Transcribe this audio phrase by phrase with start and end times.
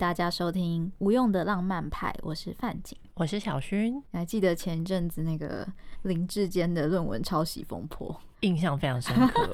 [0.00, 3.90] 大家收听《无用的浪漫派》，我是范景，我是小薰。
[3.90, 5.68] 你还记得前一阵子那个
[6.04, 8.18] 林志坚的论文抄袭风波？
[8.40, 9.48] 印象非常深刻，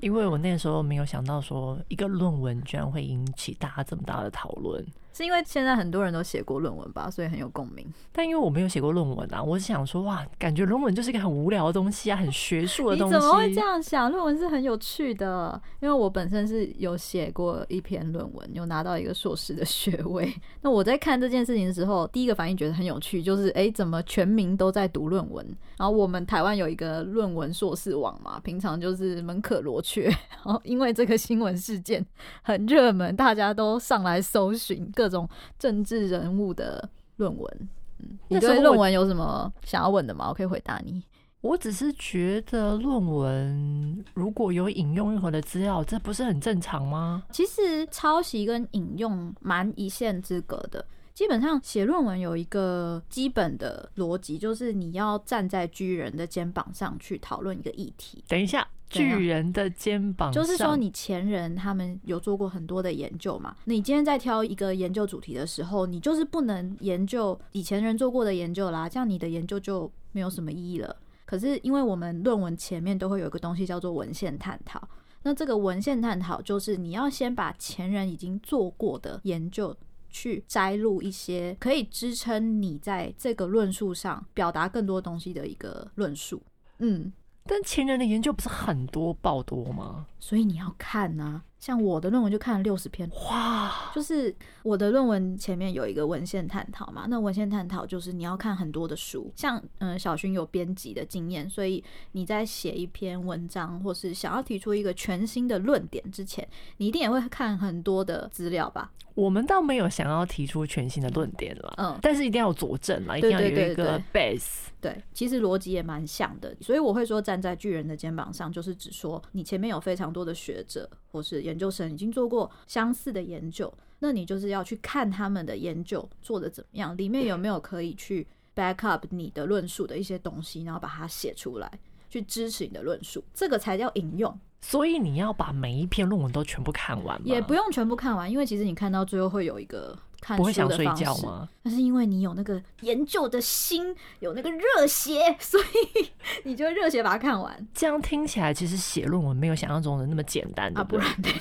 [0.00, 4.84] 因为我那时候没有想到说一个论文居然会引起大家这么大的讨论。
[5.14, 7.86] 是因为现在很多人都写过论文吧，所以很有共鸣。
[8.12, 13.14] 但因为我没有写过论文啊，我是想说，哇，感觉论文就是一个很无聊的东西啊，很学术的东西。
[13.14, 14.10] 你怎么会这样想？
[14.10, 20.34] 论文是很有趣的，因为我本身是有写过一篇论文，有拿到一个硕士的学位。
[20.62, 25.46] 那我在看这件事情的时候，第一个反应觉得很有趣，就是哎、欸，怎么全民都在读论文？
[25.76, 30.04] 然后我们台湾有一个论文硕士网嘛，平常就是门可罗雀。
[30.44, 32.04] 然后因为这个新闻事件
[32.42, 37.68] 很热门，大家都上来搜寻各种政治人物的论文，
[37.98, 40.28] 嗯，你对论文有什么想要问的吗？
[40.28, 41.02] 我可以回答你。
[41.40, 47.24] 我只是觉得论文如果有引用任何的资料，这不是很正常吗？
[47.32, 50.84] 其实抄袭跟引用蛮一线之隔的。
[51.14, 58.24] 基本上写论文有一个基本的逻辑，就是你要站在巨人的肩膀上去讨论一个议题。
[58.28, 58.66] 等一下。
[58.88, 63.56] 巨人的肩膀，就是说你前人他们有做过很多的研究嘛？
[63.64, 70.94] 你今天在挑一个研究主题的时候，你就是不能研究以前人做过的研究啦，这样你的研究就没有什么意义了。
[71.24, 74.86] 可是因为我们论文前面都会有一个东西叫做文献探讨，
[75.22, 79.74] 那这个文献探讨就是你要先把前人已经做过的研究
[80.12, 86.40] 去摘录一些可以支撑你在这个论述上表达更多东西的一个论述，
[86.78, 87.12] 嗯。
[87.44, 90.06] 但前人的研究不是很多报多吗？
[90.20, 91.42] 所以你要看啊。
[91.62, 93.92] 像我的论文就看了六十篇，哇！
[93.94, 106.46] 就是我的论文前面有一个文献探讨嘛，那文献探讨就是你要看很多的书，像嗯、呃，小薰有编辑的经验，所以你在写一篇文章或是想要提出一个全新的论点之前，
[106.78, 108.90] 你一定也会看很多的资料吧？
[109.14, 114.64] 我们倒没有想要提出全新的论点了，嗯，但是一定要佐证嘛，一定要有一个 base。
[114.80, 128.26] 对，其实逻辑也蛮像的，所以我会说站在巨人的肩膀上，就是指说你前面有非常多的学者或是研究生已经做过相似的研究，那你就是要去看他们的研究做的怎么样，里面有没有可以去
[128.56, 131.70] back up 你的论述的一些东西，然后把它写出来，
[132.08, 134.36] 去支持你的论述，这个才叫引用。
[134.62, 137.20] 所以你要把每一篇论文都全部看完？
[137.24, 139.98] 也不用全部看完，因为其实你看到最后会有一个。
[140.22, 141.48] 看不会想睡觉吗？
[141.62, 146.10] 那是因为你有那个研究的心，有那个热血，所以
[146.48, 147.66] 你就热血把它看完。
[147.74, 151.32] 这样听起来，其实写论文没有想象中的那么简单，啊，不然对。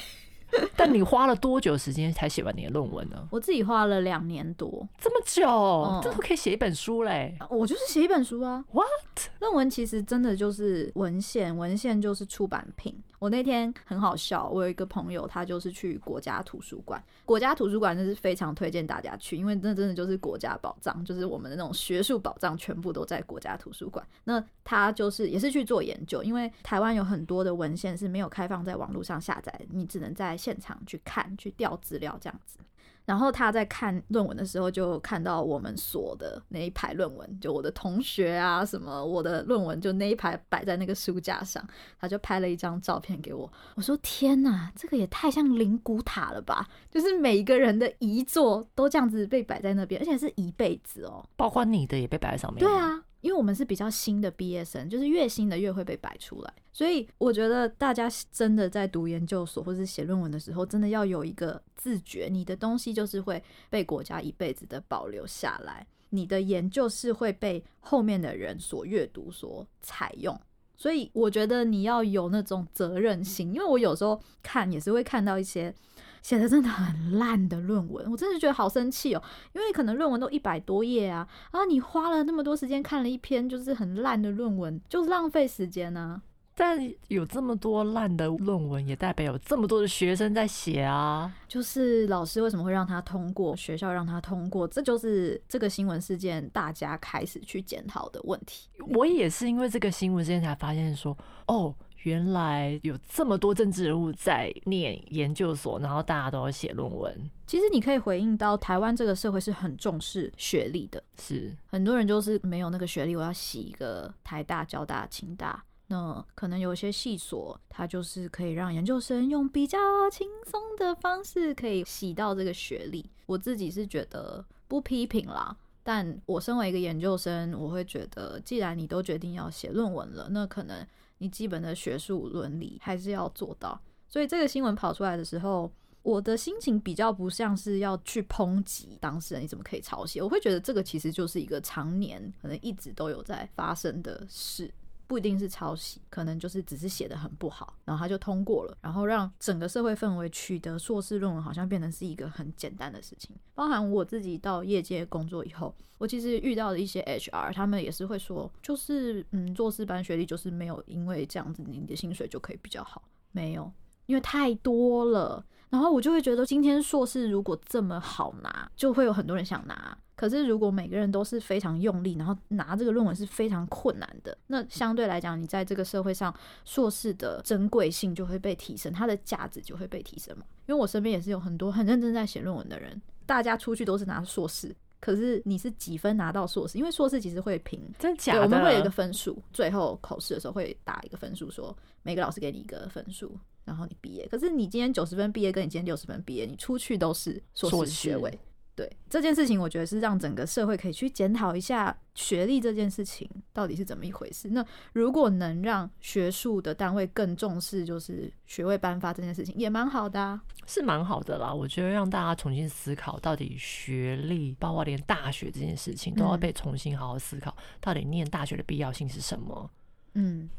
[0.75, 3.25] 但你花了多久时间才写完你的论文呢？
[3.29, 7.37] 我自己花了两年多，这么久，这都可以写一本书嘞！
[7.49, 8.65] 我就是写一本书啊。
[8.73, 9.29] What？
[9.39, 13.01] 论文其实真的就是文献，文献就是出版品。
[13.21, 16.99] 我那天很好笑，我有一个朋友，他就是去国家图书馆。
[17.23, 24.03] 国家图书馆真是非常推荐大家去，因为那真的就是国家宝藏，就是我们的那种学术宝藏，全部都在国家图书馆。
[24.23, 32.57] 那他就是也是去做研究，因为台湾有很多的文献是没有开放在网络上下载，你只能在现场去看、去调资料这样子。
[33.05, 41.65] 然后他在看论文的时候，就看到我们所的那一排论文，就我的同学啊什么，我的论文就那一排摆在那个书架上，
[41.99, 43.51] 他就拍了一张照片给我。
[43.75, 46.67] 我说：“天哪，这个也太像灵骨塔了吧！
[46.89, 53.03] 就是每一个人的遗作都这样子被摆在那边，而且是一辈子哦，包括你的也被摆在上面。”对啊。
[53.21, 70.39] 因为我们是比较新的毕业生，就是越新的越会被摆出来，所以我觉得大家真的在读研究所或是写论文的时候，真的要有一个自觉，你的东西就是会被国家一辈子的保留下来，你的研究是会被后面的人所阅读、所采用，
[70.75, 75.73] 所以我觉得你要有那种责任心，因为我有时候看也是会看到一些。
[76.21, 79.23] 写的真的很烂的论文，我真的觉得好生气哦！
[79.53, 86.21] 因为可能论文都一百多页啊，啊你花了那么多时间看了一篇就是很烂的论文，就浪费时间啊。
[86.53, 86.77] 但
[87.07, 91.33] 有这么多烂的论文，也代表有这么多的学生在写啊。
[91.47, 98.69] 就是老师为什么会让他通过，学校让他通过，这就是这个新闻事件大家开始去检讨的问题。
[98.93, 101.73] 我也是因为这个新闻事件才发现说，哦。
[102.03, 107.29] 原来有这么多政治人物在念研究所，然后大家都要写论文。
[107.45, 115.63] 其实你可以回应到，台湾这个社会是很重视学历的，是很多人就是没有那个学历，我要洗一个台大、交大、清大。
[115.87, 119.77] 那可能有些系所，它就是可以让研究生用比较
[120.09, 123.05] 轻松的方式可以洗到这个学历。
[123.25, 130.87] 我自己是觉得不批评啦，但我身为一个研究生，我会觉得，既然你都决定要写论文了，那可能。
[131.21, 135.71] 你基本的学术伦理还是要做到，所以这个新闻跑出来的时候，
[136.01, 140.19] 我的心情比较不像是要去抨击当事人，你怎么可以抄袭？
[140.19, 144.73] 我会觉得这个其实就是一个常年可能一直都有在发生的事。
[145.11, 153.35] 不一定是抄袭，可能就是只是写得很不好，然后他就通过了，然后让整个社会氛围取得硕士论文好像变成是一个很简单的事情。
[153.53, 163.03] 包含我自己到业界工作以后，我其实遇到的一些 HR，他们也是会说，就是嗯，硕士班学历就是没有因为这样子你的薪水就可以比较好，
[163.33, 163.69] 没有，
[164.05, 165.45] 因为太多了。
[165.71, 169.97] 然后我就会觉得，今天硕士如果这么好拿，就会有很多人想拿。
[170.15, 176.31] 可是如果每个人都是非常用力，然后拿这个论文是非常困难的，那相对来讲，你在这个社会上
[176.65, 180.45] 硕士的珍贵性就会被提升，它的价值就会被提升嘛。
[180.67, 186.77] 因为我身边也是有很多很认真在写论文的人，大家出去都是拿硕士，可是你是几分拿到硕士？
[186.77, 188.43] 因为硕士其实会评，真假的？
[188.43, 193.35] 我们会有一个分数，最后考试的时候会打一个分数，说每个老师给你一个分数。
[193.65, 198.39] 然后你毕业，可是你今天九十分毕业，跟你今天六十分毕业，你出去都是硕士学位。
[198.73, 204.49] 对这件事情，我觉得是让整个社会可以去检讨一下学历这件事情到底是怎么一回事。
[204.51, 211.53] 那如果能让学术的单位更重视，就是学位颁发这件事情，也蛮好的啊，是蛮好的啦。
[211.53, 219.69] 我觉得让大家重新思考，到底学历，包括连大学这件事情，都要被重新好好思考，嗯、到底念大学的必要性是什么？
[220.13, 220.49] 嗯。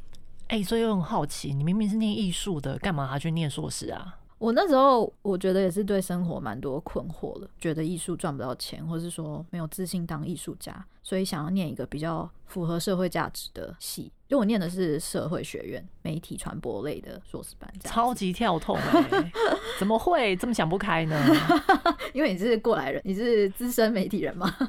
[0.53, 4.19] 哎、欸，所以我很好奇，你明明是念艺术的，干嘛还去念硕士啊？
[4.37, 14.13] 我那时候我觉得也是对生活蛮多困惑的，觉得艺术赚不到钱，或是说没有自信当艺术家，所以想要念一个比较符合社会价值的系。
[14.29, 18.79] 就我念的是社会学院媒体传播类的硕士班，超级跳痛！
[19.81, 21.19] 怎么会这么想不开呢？
[22.13, 24.55] 因为你是过来人，你是资深媒体人嘛。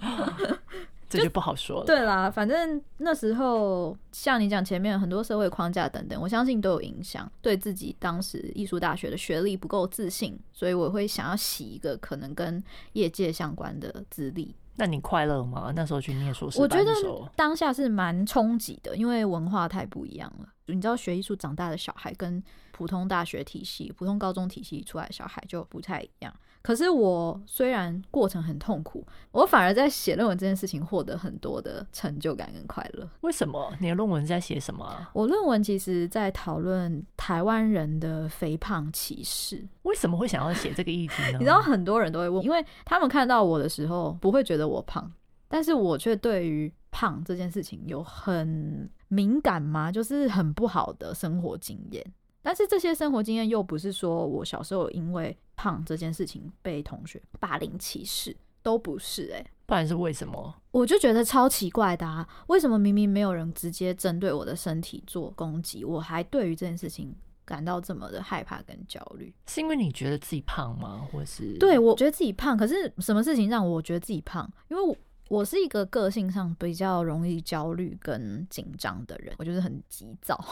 [1.19, 1.85] 这就不好说了。
[1.85, 7.31] 对啦，反正那时候像你讲前面很多社会框架等等，我相信都有影响。
[7.41, 12.63] 对自己当时艺术大学的学历不够自信，所以我会想要洗一个可能跟
[12.93, 14.55] 业界相关的资历。
[14.75, 15.71] 那你快乐吗？
[15.75, 16.91] 那时候去念硕士我觉得
[17.35, 20.47] 当下是蛮冲击的，因为文化太不一样了。
[20.65, 26.33] 你知道，学艺术长大的小孩跟普通大学体系、普通高中体系出来的小孩就不太一样。
[26.63, 33.05] 可是我虽然过程很痛苦，我反而在写论文这件事情获得很多的成就感跟快乐。
[33.19, 33.71] 为什么？
[33.81, 35.05] 你的论文在写什么？
[35.11, 39.67] 我论文其实在讨论台湾人的肥胖歧视。
[39.81, 41.37] 为什么会想要写这个议题呢？
[41.37, 45.11] 你知道很多人都会问，因为他们看到我的时候不会觉得我胖，
[45.49, 49.91] 但是我却对于胖这件事情有很敏感吗？
[49.91, 52.01] 就是很不好的生活经验。
[52.41, 60.55] 但是这些生活经验又不是说我小时候因为胖这件事情被同学霸凌歧视，都不是诶、欸，不然是为什么？
[60.71, 62.27] 我就觉得超奇怪的啊！
[62.47, 67.15] 为什么明明没有人直接针对我的身体做攻击，我还对于这件事情
[67.45, 69.33] 感到这么的害怕跟焦虑？
[69.47, 71.07] 是因为你觉得自己胖吗？
[71.11, 74.51] 或是对，我觉得自己胖，可是什么事情让我觉得自己胖？
[74.69, 74.97] 因为
[75.33, 75.45] 我。
[75.45, 80.43] 是一个个性上比较容易焦虑跟紧张的人，我就是很急躁，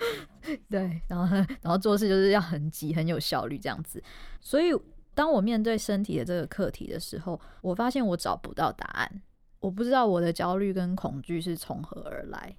[0.68, 4.02] 对，然后然后做事就是要很急很有效率这样子。
[4.40, 4.74] 所以
[5.14, 9.22] 当我面对身体的这个课题的时候，我发现我找不到答案，
[9.60, 12.54] 我不知道我的焦虑跟恐惧是从何而来。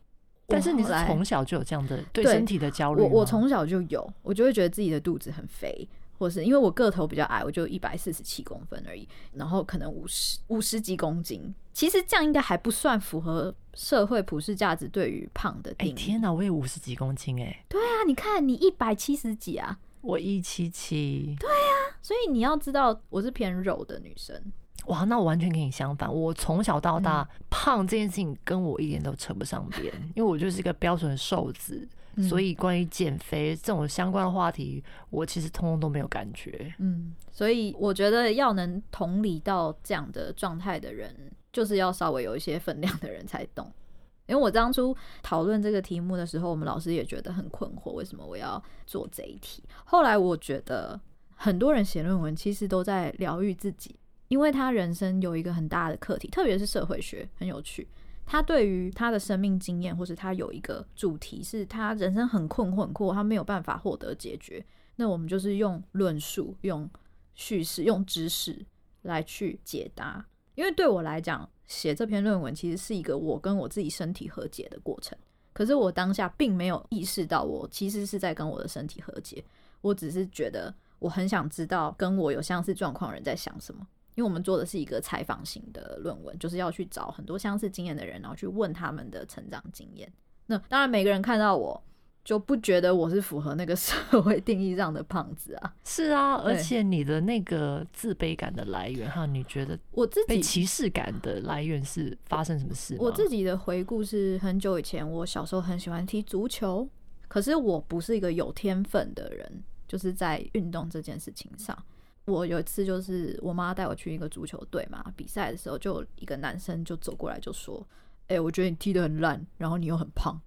[0.48, 3.02] 但是你是从小就有这样的对身体的焦虑？
[3.04, 5.88] 我我从小就有，我就会觉得自己的肚子很肥。
[6.18, 15.92] 或是因为我个头比较矮，我就一百四十七公分而已，然后可能五十五十几公斤，其实这样应该还不算符合社会普世价值对于胖的定义。
[15.92, 17.66] 哎、欸、天哪，我也五十几公斤哎、欸！
[17.68, 21.36] 对啊，你看你一百七十几啊，我一七七。
[21.40, 24.40] 对啊，所以你要知道我是偏肉的女生。
[24.88, 31.88] 哇，那我完全跟你相反，我从小到大、嗯、胖这件事情跟我一点都扯不上边，因为我就是一个标准的瘦子。
[32.22, 36.74] 所以，关于减肥这种相关的话题，我其实通通都没有感觉。
[36.78, 41.16] 嗯，所以我觉得要能同理到这样的状态的人，
[41.52, 43.72] 就是要稍微有一些分量的人才懂。
[44.28, 49.64] 因为我当初讨论这个题目的时候，我们老师也觉得很困惑，为什么我要做这一题？
[49.84, 51.00] 后来我觉得，
[51.36, 53.96] 很多人写论文其实都在疗愈自己，
[54.28, 57.88] 因为他人生有一个很大的课题，特别是社会学，很有趣。
[58.26, 64.66] 他对于他的生命经验，或是他有一个主题，是他人生很困惑、很困，他没有办法获得解决。
[64.96, 66.90] 那我们就是用论述、用
[67.36, 68.66] 叙事、用知识
[69.02, 70.26] 来去解答。
[70.56, 75.18] 因为对我来讲，写这篇论文其实是一个我跟我自己身体和解的过程。
[75.52, 79.44] 可是我当下并没有意识到，我其实是在跟我的身体和解。
[79.82, 83.86] 我只是觉得我很想知道跟我有相似状况的人在想什么。
[84.16, 90.12] 因为我们做的是一个采访型的论文，就是要去找很多相似经验的人，然后去问他们的成长经验。
[90.46, 91.82] 那当然，每个人看到我
[92.24, 95.74] 就不觉得我是符合那个社会定义上的胖子啊。
[95.84, 102.96] 是啊，而且你的那个自卑感的来源哈，你觉得我自己被歧视感的来源是发生什么事？
[103.00, 106.88] 我自己的回顾是很久以前，我小时候很喜欢踢足球，
[107.28, 111.78] 可是我不是一个有天分的人，就是在运动这件事情上。
[112.26, 117.86] 我有一次就是我妈带我去一个足球队嘛，比赛的时候，就一个男生就走过来就说
[118.28, 120.40] ：“哎、欸，我觉得你踢得很烂，然后你又很胖。”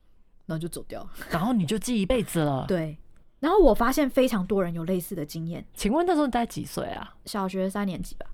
[0.47, 2.67] 然后就走掉，然后你就记一辈子了。
[2.69, 2.97] 对，
[3.41, 5.67] 然后我发现非常多人有类似的经验。
[5.75, 7.17] 请问那时候你大概几岁啊？
[7.25, 8.27] 小学三年级吧。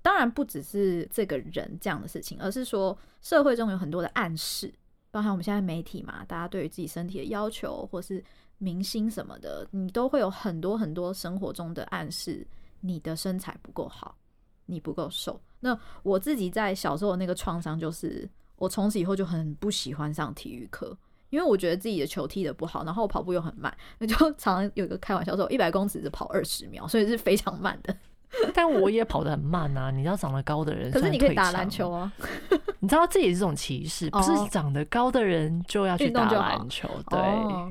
[0.00, 4.72] 当然不只是这个人这样的事情，而是说社会中有很多的暗示，
[5.10, 8.22] 包含我们现在媒体嘛，大家对于自己身体的要求，或是
[8.58, 12.46] 明星什么的，你都会有很多很多生活中的暗示。
[12.80, 14.16] 你的身材不够好，
[14.66, 15.40] 你不够瘦。
[15.60, 20.96] 那我自己在小时候的那个创伤，就是我从此以后就很不喜欢上体育课，
[21.30, 27.96] 因为我觉得自己的球踢得不好，然后我跑步又很慢，那就常常有一个开玩笑说，一百公尺只跑二十秒，所以是非常慢的。
[28.54, 29.90] 但我也跑得很慢啊！
[29.90, 32.12] 你知道长得高的人，可是你可以打篮球啊！
[32.78, 36.86] 你知道这也是种歧视，不是长得高的人就要去打篮球。
[37.08, 37.18] 对，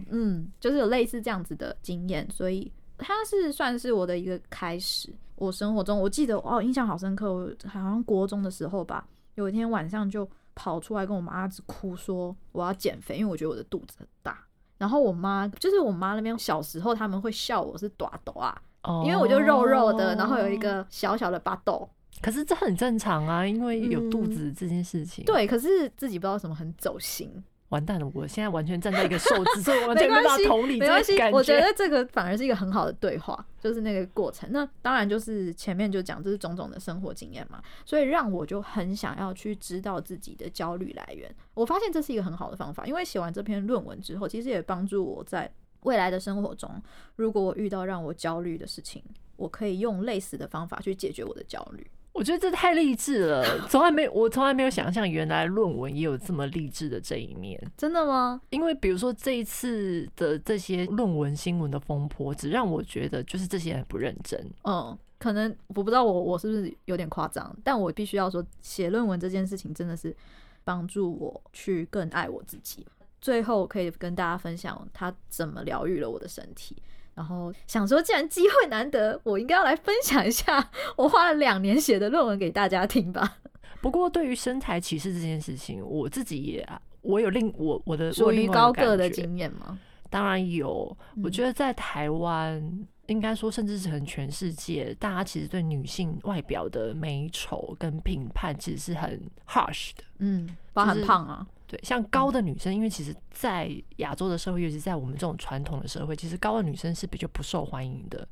[0.09, 2.71] 嗯，就是有类似这样子的经验，所以。
[2.97, 5.13] 他是算是我的一个开始。
[5.35, 7.31] 我生活中，我记得哦，印象好深刻。
[7.31, 14.43] 我好像国中的时候吧，有一天晚上就跑出来跟我妈子哭说我要减肥，因为我觉得我的肚子很大。
[14.79, 18.59] 然后我妈就是我妈那边小时候他们会笑我是大肚啊，
[19.05, 21.87] 因为我就肉肉的，然后有一个小小的巴豆。
[22.19, 25.23] 可是这很正常啊，因为有肚子这件事情。
[25.23, 27.31] 嗯、对，可是自己不知道什么很走心。
[27.69, 28.09] 完蛋了！
[28.13, 31.13] 我现在完全站在一个瘦子，所以我完全 没办法同理这个感觉。
[31.13, 34.49] 没关系，我觉得这个反而是一个很好的对话，就是那个过程。
[34.51, 41.29] 那当然就是前面就讲这是种种的生活经验嘛，所以让我就很想要去知道自己的焦虑来源。
[41.53, 46.81] 我发现这是一个很好的方法，因为写完这篇论文之后，其实也帮助我在未来的生活中，
[47.17, 49.03] 如果我遇到让我焦虑的事情，
[49.35, 51.85] 我可以用类似的方法去解决我的焦虑。
[52.17, 57.61] 我觉得这太励志了，从来没我从来没有想象原来论文也有这么励志的这一面。
[57.77, 58.41] 真的吗？
[58.49, 64.43] 因为比如说这一次的这些论文新闻的风波，只让我觉得就是这些人不认真。
[64.63, 70.15] 嗯，可能我不知道我我是不是有点夸张，但我必须要说，写论文这件事情真的是
[70.63, 72.83] 帮助我去更爱我自己。
[73.21, 76.75] 最后可以跟大家分享他怎么疗愈了我的身体。
[77.17, 83.37] 然后想说，既然机会难得，我应该要来分享一下我花了两年写的论文给大家听吧。
[83.81, 86.69] 不过，对于身材歧视这件事情，我自己也
[87.01, 89.79] 我有另我我的属于高个的经验吗？
[90.11, 90.95] 当然有。
[91.23, 100.03] 我觉得在台湾，应该说甚至是很全世界，大家其实对女性外表的美丑跟评判其实是很 harsh 的。
[100.19, 101.45] 嗯，包含胖啊。
[101.65, 108.25] 对，像高的女生，因为其实，在亚洲的社会，尤其在我们这种传统的社会，其实高的女生是比较不受欢迎的。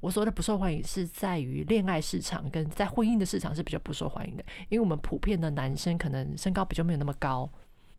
[0.00, 4.44] 我所谓的不受欢迎，是在于恋爱市场跟在婚姻的市场是比较不受欢迎的。
[4.68, 7.50] 因为我们普遍的男生可能身高比较没有那么高，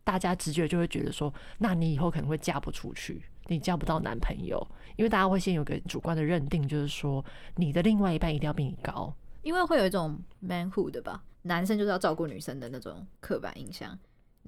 [0.04, 7.24] 大家直觉就会觉得说，那你以后可能会嫁不出去，你交不到男朋友，因为大家会先有个主观的认定，就是说
[7.56, 9.12] 你的另外一半一定要比你高，
[9.42, 13.98] 因为会有一种 manhood 的吧，男生就是要照顾女生的那种刻板印象。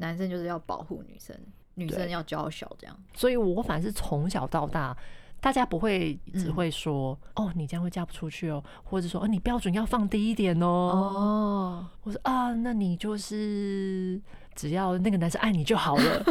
[0.01, 1.37] 男生就是要保护女生，
[1.75, 2.97] 女生要娇小这样。
[3.15, 4.97] 所以我反正是从小到大，
[5.41, 10.67] 大家不会只会说、嗯、哦，你这样会嫁不出去哦，或者说哦，你标准要放低一点哦。
[10.67, 14.23] 哦，我说啊，那你就是
[14.55, 16.25] 只要那个男生爱你就好了。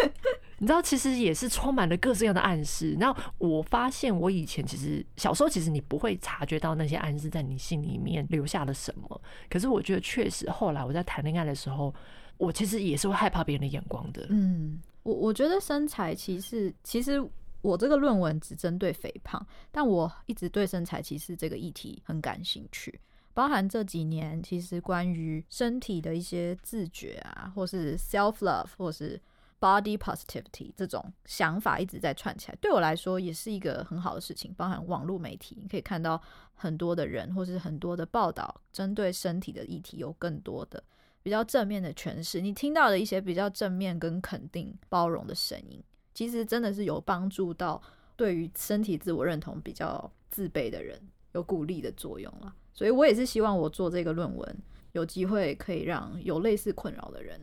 [0.58, 2.96] 你知道，其实也是充满了各式各样的暗示。
[3.00, 9.20] 然后我发现，我以前其实小时候，其实你不会察觉到那些暗示在你心里面留下了什么。
[9.48, 11.94] 可是我觉得，确实后来我在谈恋爱的时候。
[12.38, 14.26] 我其实也是会害怕别人的眼光的。
[14.28, 17.18] 嗯，我我觉得身材其实，其实
[17.62, 23.00] 我这个论文只针对肥胖，但我一直对身材歧视这个议题很感兴趣。
[23.32, 29.18] 包含这几年，其实关于身体的一些自觉啊，或是 self love，或是
[29.60, 32.58] body positivity 这种想法一直在串起来。
[32.60, 34.52] 对我来说，也是一个很好的事情。
[34.54, 36.20] 包含网络媒体，你可以看到
[36.54, 40.82] 很多的人，或是很多的报道，针对身体的议题有更多的。
[41.22, 45.82] 比较正面的诠释，你听到的一些比较正面跟肯定、包容的声音，
[46.14, 47.82] 其实真的是有帮助到
[48.14, 51.00] 对于身体自我认同比较自卑的人
[51.32, 52.54] 有鼓励的作用了。
[52.72, 54.56] 所以我也是希望我做这个论文，
[54.92, 57.40] 有机会可以让有类似困扰的人，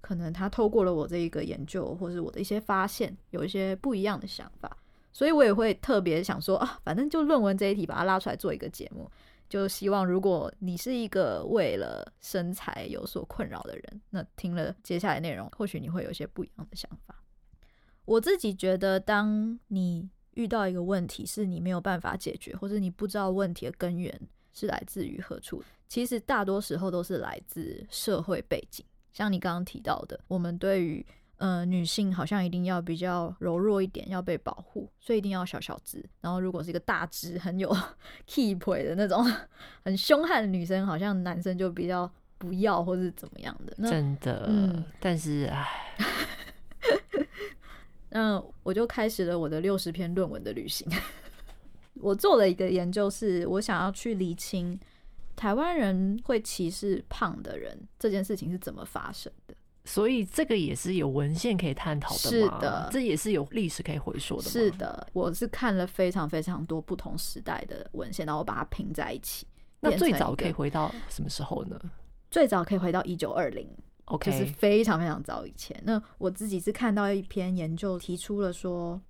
[0.00, 4.76] 可能他透过了我这一个研究，或是我的一些发现，有一些不一样的想法。
[5.12, 9.10] 所以我也会特别想说啊，反正就论文这一题，把它拉出来做一个节目。
[9.48, 17.22] 就希望，如果你是一个为了身材有所困扰的人，那听了接下来内容，或许你会有一些不一样的想法。
[18.04, 24.20] 我自己觉得，当你遇到一个问题是你没有办法解决，或者你不知道问题的根源
[24.52, 28.84] 是来自于何处，其实大多时候都是来自社会背景。
[29.16, 31.04] 像你刚刚提到的，我们对于
[31.38, 36.04] 呃女性好像一定要比较柔弱一点，要被保护，所以一定要小小只。
[36.20, 37.74] 然后如果是一个大只、很有
[38.28, 39.24] keep 的那种
[39.82, 43.88] 很凶悍的女生，好像男生就比较不要，或是怎么样的。
[43.88, 45.66] 真的，嗯，但是唉。
[48.10, 50.86] 那我就开始了我的六十篇论文的旅行。
[52.00, 54.78] 我做了一个研究，是我想要去厘清
[55.36, 59.54] 台湾人会歧视胖的人这件事情是怎么发生的。
[59.84, 62.18] 所以这个也是有文献可以探讨的？
[62.18, 64.42] 是的，这也是有历史可以回溯的？
[64.42, 69.46] 是的，我是看了非常非常多不同时代的文献，然后我把它拼在一起。
[69.78, 71.78] 那最早可以回到什么时候呢？
[72.30, 73.68] 最早可以回到一九二零。
[74.06, 75.80] OK，就是非常非常早以前。
[75.84, 79.00] 那我自己是看到一篇研究提出了说，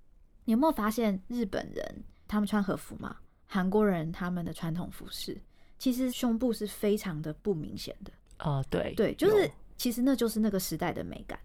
[0.45, 3.15] 你有没有发现日本人他们穿和服嘛？
[3.47, 5.41] 韩国人他们的传统服饰
[5.77, 8.11] 其实胸部是非常的不明显的。
[8.37, 11.39] 啊、呃，对对，就是其实那就是那个时代的美感。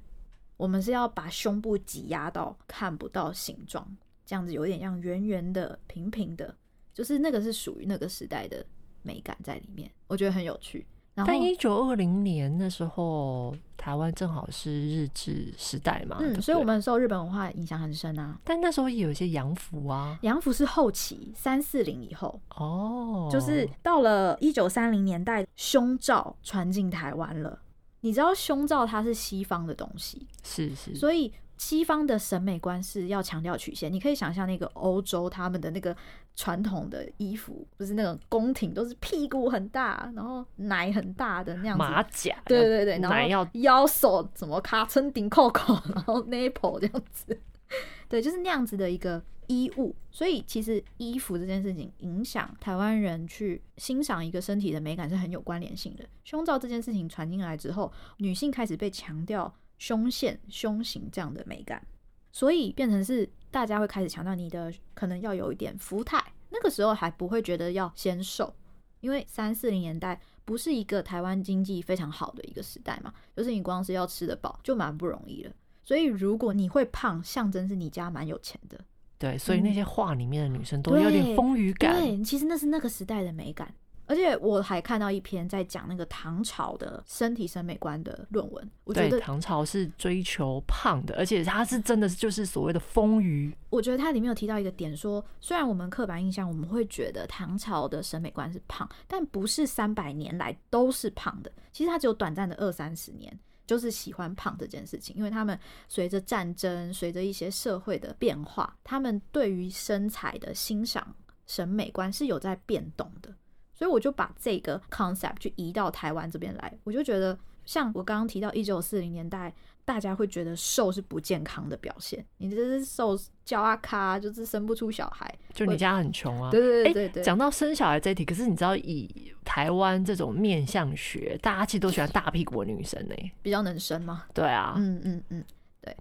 [0.57, 6.55] 我们是要把胸部挤压到看不到形状，这样子有点像圆圆的、平平的，
[6.95, 8.65] 就是那个是属于那个时代的
[9.03, 9.91] 美感在里面。
[10.07, 10.87] 我觉得很有趣。
[11.15, 18.39] 但一九二零年那时候，台湾正好是日治时代嘛，嗯，所以我们受日本文化影响很深啊。
[18.45, 27.59] 但那时候也有一些洋服啊，洋服是后期三四零以后哦，就是到了一九三零年代，胸罩传进台湾了。
[28.01, 31.33] 你知道胸罩它是西方的东西，是是，所以。
[31.59, 35.97] 西方的审美观是要强调曲线，你可以想象那个欧洲他们的那个
[36.35, 47.39] 传统的衣服，不是那种宫廷都是屁股很大，然后奶很大的那样子，马甲，对对对，然后要腰手怎么卡称顶扣扣，然后 nipple 这样子，
[48.09, 49.95] 对，就是那样子的一个衣物。
[50.11, 56.05] 所以其实衣服这件事情影响台湾人去欣赏一个身体的美感是很有关联性的。
[56.25, 59.55] 胸罩这件事情传进来之后，女性开始被强调。
[59.79, 61.85] 胸线、胸型这样的美感，
[62.31, 66.21] 所以变成是大家会开始强调你的可能要有一点福态。
[66.51, 68.53] 那个时候还不会觉得要先瘦，
[69.01, 75.53] 因为三四零年代不是一个台湾经济非常好的一个时代嘛，就是你光是要吃得饱就蛮不容易了。
[75.83, 78.79] 所以如果你会胖，象征是你家蛮有钱的。
[79.19, 81.95] 对，所以那些画里面的女生都有点丰腴感。
[81.95, 83.73] 对，对，其实那是那个时代的美感。
[84.07, 88.71] 而且我还看到一篇在讲那个唐朝的身体审美观的论文。
[88.85, 93.55] 我觉得唐朝是追求胖的，而且他是真的就是所谓的丰腴。
[93.71, 101.51] 我觉得它里面有提到一个点说，说虽然我们刻板印象我们会觉得唐朝的审美观是胖，但不是三百年来都是胖的。
[101.71, 105.17] 其实它只有短暂的二三十年，就是喜欢胖这件事情。
[105.17, 111.15] 因为他们随着战争，随着一些社会的变化，他们对于身材的欣赏
[111.47, 113.35] 审美观是有在变动的。
[113.83, 119.53] 所以我就把这个 concept 去移到台湾这边来，我就觉得，像我刚刚提到一九四零年代，
[119.85, 126.49] 大家会觉得瘦是不健康的表现，你这是瘦娇啊咖，就是生不出小孩，就你家很穷啊。
[126.53, 127.23] 对对对对对。
[127.25, 134.27] 讲、欸、到生小孩这一题，可是你知道，以台湾这种面相学，大家其实都喜欢大屁股的女生呢、欸，比较能生吗？
[134.33, 135.45] 对啊，嗯嗯嗯，
[135.81, 135.97] 对。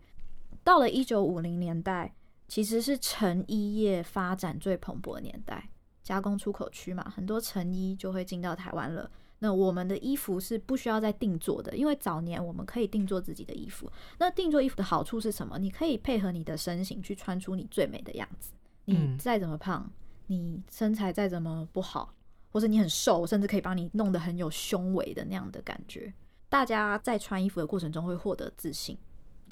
[0.64, 2.14] 到了一九五零年代，
[2.48, 5.68] 其实是成衣业发展最蓬勃的年代。
[6.12, 9.10] 加工出口区嘛，很多成衣就会进到台湾了。
[9.40, 13.90] 那我们的衣服是不需要再定做的，因为早年我们可以定做自己的衣服。
[14.18, 15.58] 那定做衣服的好处是什么？
[15.58, 18.52] 你可以配合你的身形去穿出你最美的样子。
[18.84, 19.90] 你再怎么胖，
[20.28, 22.14] 你身材再怎么不好，
[22.52, 26.14] 或者你很瘦，甚至可以帮你弄得很有胸围的那样的感觉。
[26.50, 28.98] 大家在穿衣服的过程中会获得自信。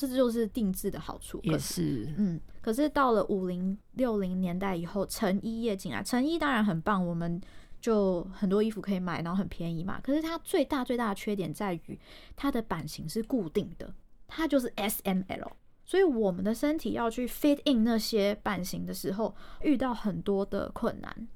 [0.08, 2.40] 这就是定制的好处，也是，嗯。
[2.62, 7.40] 可是到了五零六零年代以后，成衣业进来，成衣当然很棒，我们
[7.82, 10.00] 就很多衣服可以买，然后很便宜嘛。
[10.02, 12.00] 可是它最大最大的缺点在于，
[12.38, 13.94] 它的版型是固定的，
[14.28, 15.52] 它就是 S M L。
[15.84, 21.28] 所以我们的身体要去 fit in 那些版型的时候，遇到很多的困难。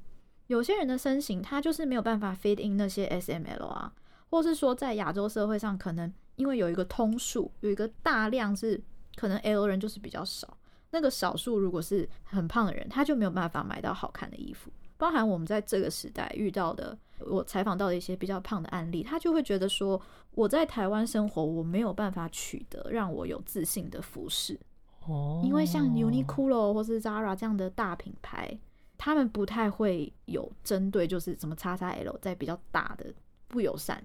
[0.48, 3.94] 有些人的身形，他就是没有办法 fit in 那些 S M L 啊，
[4.30, 6.14] 或是说在亚洲社会上可能。
[6.36, 8.82] 因为有一个通数，有一个大量是
[9.16, 10.58] 可能 L 人就是比较少，
[10.92, 14.72] 那个少数如果是很胖的人，他就没有办法买到好看的衣服。
[14.98, 24.58] 包含我们在这个时代遇到的，我采访到的一些比较胖的案例，他就会觉得说，我在台湾生活，我没有办法取得让我有自信的服饰。
[25.06, 28.58] 哦，因为像 Uniqlo 或是 Zara 这样的大品牌，
[28.98, 33.14] 他们不太会有针对，就是什么 XXL 在比较大的
[33.50, 34.02] 不友善。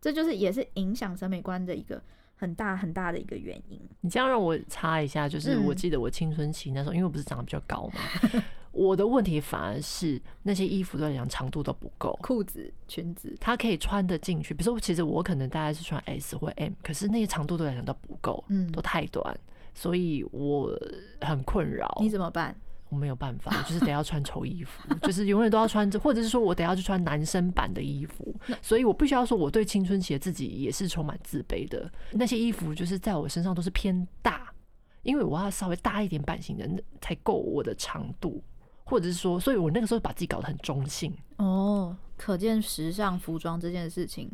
[0.00, 2.02] 这就是也是影响审美观的一个
[2.36, 3.80] 很大很大的一个原因。
[4.00, 14.54] 你这样让我插一下，就是我记得我青春期那时候，嗯、因为我不是长得比较高嘛，我的问题反而是那些衣服来讲长度都不够，裤子、裙子，它可以穿得进去。
[14.54, 19.36] 比如说，其实我可能大概是穿 S 或 M，可是那些长度来讲都不够，嗯，都太短，
[19.74, 20.70] 所以我
[21.20, 21.92] 很困扰。
[22.00, 22.54] 你怎么办？
[22.90, 31.90] 我没有办法，我就是得要穿丑衣服，就是永远都要穿着，或者是说我得要去穿男生版的衣服，所以我必须要说，我对青春期的自己也是充满自卑的。
[32.12, 34.52] 那些衣服就是在我身上都是偏大，
[35.02, 36.68] 因为我要稍微大一点版型的
[37.00, 38.42] 才够我的长度，
[38.84, 41.14] 或者是说，所以我那个时候把自己搞得很中性。
[41.36, 44.30] 哦，可见时尚服装这件事情。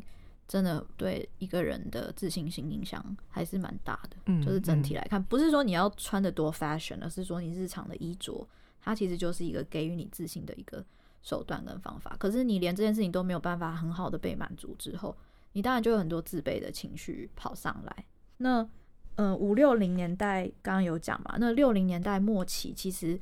[0.47, 8.47] 真的对一个人的自信心影响还是蛮大的，嗯，就是整体来看，不是说你要穿的多 fashion，而是说你日常的衣着，
[8.81, 10.85] 它其实就是一个给予你自信的一个
[11.23, 12.15] 手段跟方法。
[12.19, 15.17] 可是你连这件事情都没有办法很好的被满足之后，
[15.53, 18.05] 你当然就有很多自卑的情绪跑上来。
[18.37, 18.69] 那，
[19.17, 23.19] 呃，五六零年代刚刚有讲嘛，那六零年代末期，其实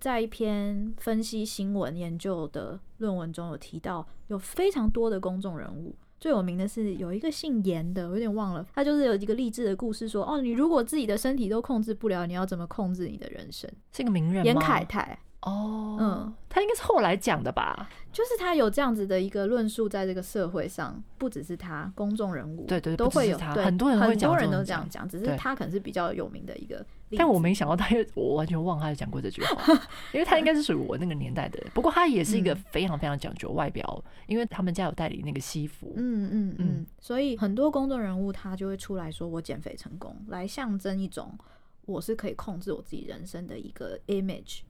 [0.00, 5.94] 在一篇分析新闻研究的论文中有提到，有非常多的公众人物。
[6.26, 13.70] 最有名的是有一个姓严的，我有点忘了，他就是有一个励志的故事说，说哦，你如果自己的身体都控制不了，你要怎么控制你的人生？
[13.92, 14.44] 是个名人？
[14.44, 15.16] 严凯泰。
[15.42, 17.88] 哦，嗯，他应该是后来讲的吧？
[18.12, 26.84] 就是他有这样子的一个论述，在这个社会上，不只是他，公众人物对对都会有，对很多人很多人都这样讲，只是他可能是比较有名的一个。
[27.16, 29.74] 但我没想到他，我完全忘了他讲过这句话，
[30.12, 31.62] 因为他应该是属于我那个年代的。
[31.74, 41.38] 不过他也是一个非常非常讲究外表，因为他们家有代理那个西服，嗯嗯嗯，所以很多公众人物他就会出来说我减肥成功，来象征一种
[41.84, 44.60] 我是可以控制我自己人生的一个 image。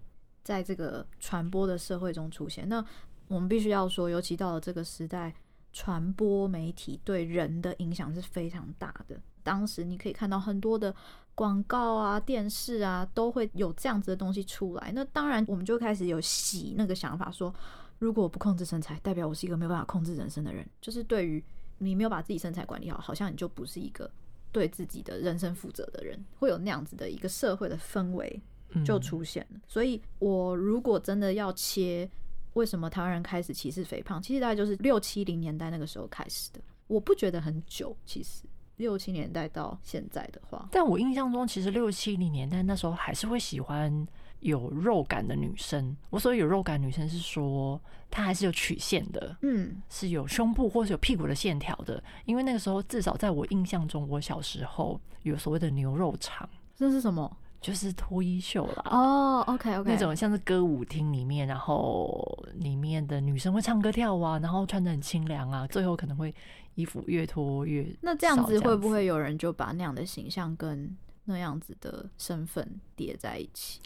[0.42, 2.84] 在这个传播的社会中出现，那
[3.26, 5.34] 我们必须要说，尤其到了这个时代，
[5.72, 9.20] 传播媒体对人的影响是非常大的。
[9.46, 10.92] 当时你可以看到很多的
[11.36, 14.90] 广告啊、电视啊，都会有这样子的东西出来。
[14.92, 17.54] 那当然，我们就开始有洗那个想法，说
[18.00, 20.68] 如果我不控制身材，代表我是一个没有办法控制人生的人。
[20.80, 21.40] 就是对于
[21.78, 24.10] 你没有把自己身材管理好，好像你就不是一个
[24.50, 28.42] 对自己的人生负责的人，会有那样子的一个社会的氛围。
[28.84, 32.10] 就出现了，所以我如果真的要切，
[32.54, 34.20] 为什么台湾人开始歧视肥胖？
[34.20, 36.60] 其实大概就是六七零年代那个时候开始的。
[36.88, 38.42] 我不觉得很久，其实
[38.76, 44.06] 六七年代到现在的话，但我印象中，其实六七零年代那时候还是会喜欢
[44.40, 45.96] 有肉感的女生。
[46.10, 52.02] 我所谓有肉感女生是说，她还是有曲线的，嗯，是有胸部或是有屁股的线条的。
[52.24, 57.36] 因为那个时候，至少在我印象中，我小时候有所谓的牛肉肠，这是什么？
[57.60, 58.82] 就是脱衣秀啦。
[58.86, 66.32] 哦、oh，OK OK，那种像是歌舞厅里面，然后里面的女生会唱歌跳舞啊，然后穿的很清凉啊，最后可能会
[66.74, 67.86] 衣服越脱越。
[68.00, 73.80] 那这样子会不会有人就把那样的形象跟那样子的身份叠在一起？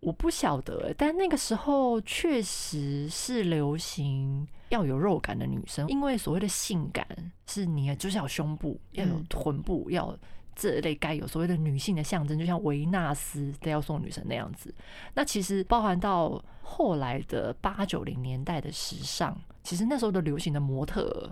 [0.00, 7.06] 我不晓得，但那个时候确实是流行要有肉感的女生，因为所谓的性感
[7.46, 10.18] 是你就是要胸部，要有臀部，嗯、要。
[10.54, 14.74] 这类该有所谓的女性的象征，就像维纳斯都要送女神那样子。
[15.14, 21.30] 那其实包含到后来的八九零年代的时尚，其实那时候的流行的模特，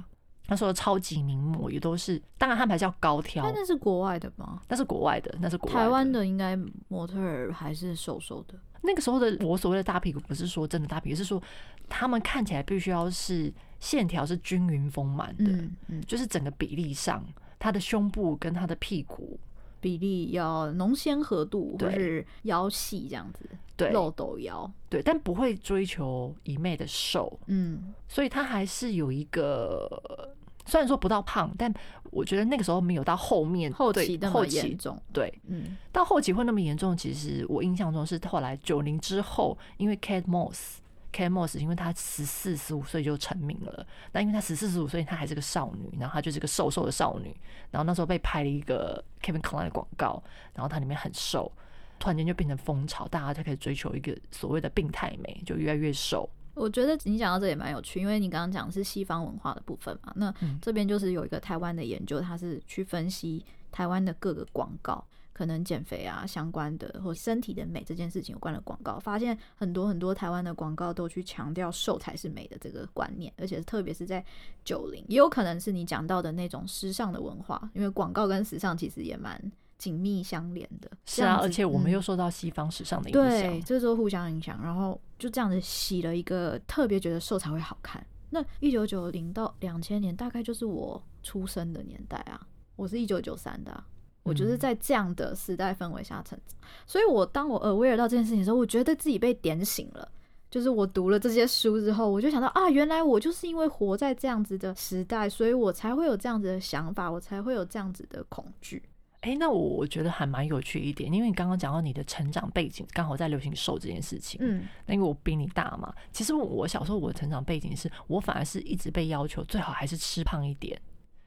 [0.48, 3.50] 那时候的超级名模也都是，当然他们还是要高挑。
[3.54, 4.61] 那是国外的吗？
[4.68, 5.80] 那是国外的，那是国外的。
[5.80, 6.56] 台湾的应该
[6.88, 8.58] 模特儿还是瘦瘦的。
[8.82, 11.40] 那个时候的我所谓的大屁股，不是说真的大屁股，是说
[11.88, 17.24] 他们看起来必须要是线条是均匀丰满的，嗯嗯，就是整个比例上。
[17.62, 19.38] 他的胸部跟他的屁股
[19.81, 30.35] 比例要浓纤合度，或是腰细这样子，对，漏斗腰，对，但不会追求一昧的瘦，嗯，所以他还是有一个，
[30.66, 31.72] 虽然说不到胖，但
[32.11, 40.79] 我觉得那个时候没有到后面后期那么严重，对，嗯，到后期会那么严重，其实我印象中是后来九零之后，因为 Kate Moss。
[41.12, 47.37] Kate Moss 因为她十四十五岁就成名了，那因为她十四十五岁，她还是个少女，然后她就是个瘦瘦的少女，
[47.70, 50.22] 然后那时候被拍了一个 Calvin Klein 的广告，
[50.55, 51.53] 然后她里面很瘦，
[51.98, 56.29] 突然间就变成风潮，大家就可以追求一个所谓的病态美，就越来越瘦。
[56.55, 65.05] 我觉得你讲到这也蛮有趣，因为你刚刚讲的是西方文化的部分嘛，那这边就是有一个台湾的研究，它是去分析台湾的各个广告。
[65.32, 74.24] 可能减肥啊相关的，或身体的美这件事情有关的广告，发现很多很多台湾的广告都去强调瘦才是美的这个观念，而且特别是在
[74.64, 79.40] 九零，也有可能是你讲到的那种时尚的文化，因为广告跟时尚其实也蛮
[79.78, 80.90] 紧密相连的。
[81.06, 88.04] 是啊，而且我们又受到西方时尚的影响，嗯，对，这时候互相影响，然后就这样子洗了一个特别觉得瘦才会好看。
[88.30, 92.46] 那一九九零到两千年，大概就是我出生的年代啊。
[92.74, 93.84] 我是一九九三的，
[94.22, 100.08] 我就是在这样的时代氛围下成长，嗯、所以我当我 aware 到这件事情的时候，我觉得自己被点醒了。
[100.50, 108.82] 就是我读了这些书之后，我就想到啊，原来我就是因为活在这样子的时代，所以我才会有这样子的想法，我才会有这样子的恐惧。
[109.20, 120.78] 哎、欸，那我我觉得还蛮有趣一点，因为你刚刚讲到你的成长背景刚好在流行瘦这件事情，嗯，那因为我比你大嘛，其实我小时候我的成长背景是我反而是一直被要求最好还是吃胖一点，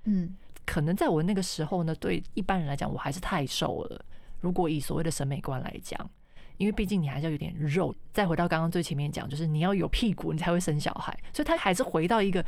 [0.03, 4.03] 嗯，可能在我那个时候呢，对一般人来讲我还是太瘦了，
[4.41, 6.09] 如果以所谓的审美观来讲。
[6.57, 12.41] 因为毕竟你还是要有点肉，再回到刚刚最前面讲，就是你要有屁股，你才会生小孩，所以他还是回到一个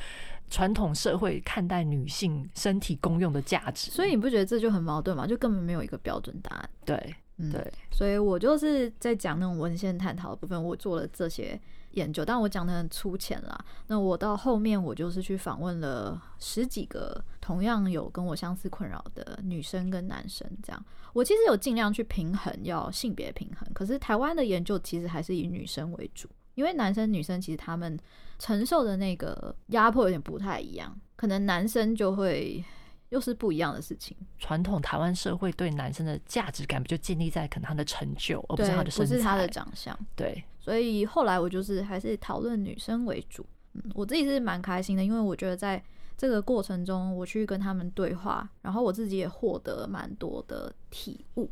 [0.50, 3.92] 传统社会看待女性身体功用的价值。
[3.92, 5.28] 所以你不觉得这就很矛盾吗？
[5.28, 6.70] 就根本没有一个标准答案。
[6.86, 7.70] 对，嗯、对。
[7.92, 11.60] 所以我就是在讲那种文献探讨的部分，我做了这些
[11.98, 13.66] 研究，但我讲的很粗浅啦。
[13.88, 20.86] 那我到后面，我就是去访问了十几个同样有跟我相似困扰的女生跟男生，这样。
[21.14, 23.68] 我其实有尽量去平衡，要性别平衡。
[23.74, 27.98] 可是台湾的研究其实还是以女生为主，因为男生女生其实他们
[28.38, 32.64] 承受的那个压迫有点不太一样，可能男生就会
[33.10, 34.16] 又是不一样的事情。
[34.38, 39.98] 传统台湾社会对男生的价值感，不就建立在可能他的成就，而不是他的身材，不是他的长相。
[40.16, 43.46] 对，所以后来我就是还是讨论女生为主。
[43.74, 45.84] 嗯，我自己是蛮开心的，因为我觉得在。
[46.20, 51.48] 这个过程中，我去跟他们对话，然后我自己也获得蛮多的体悟。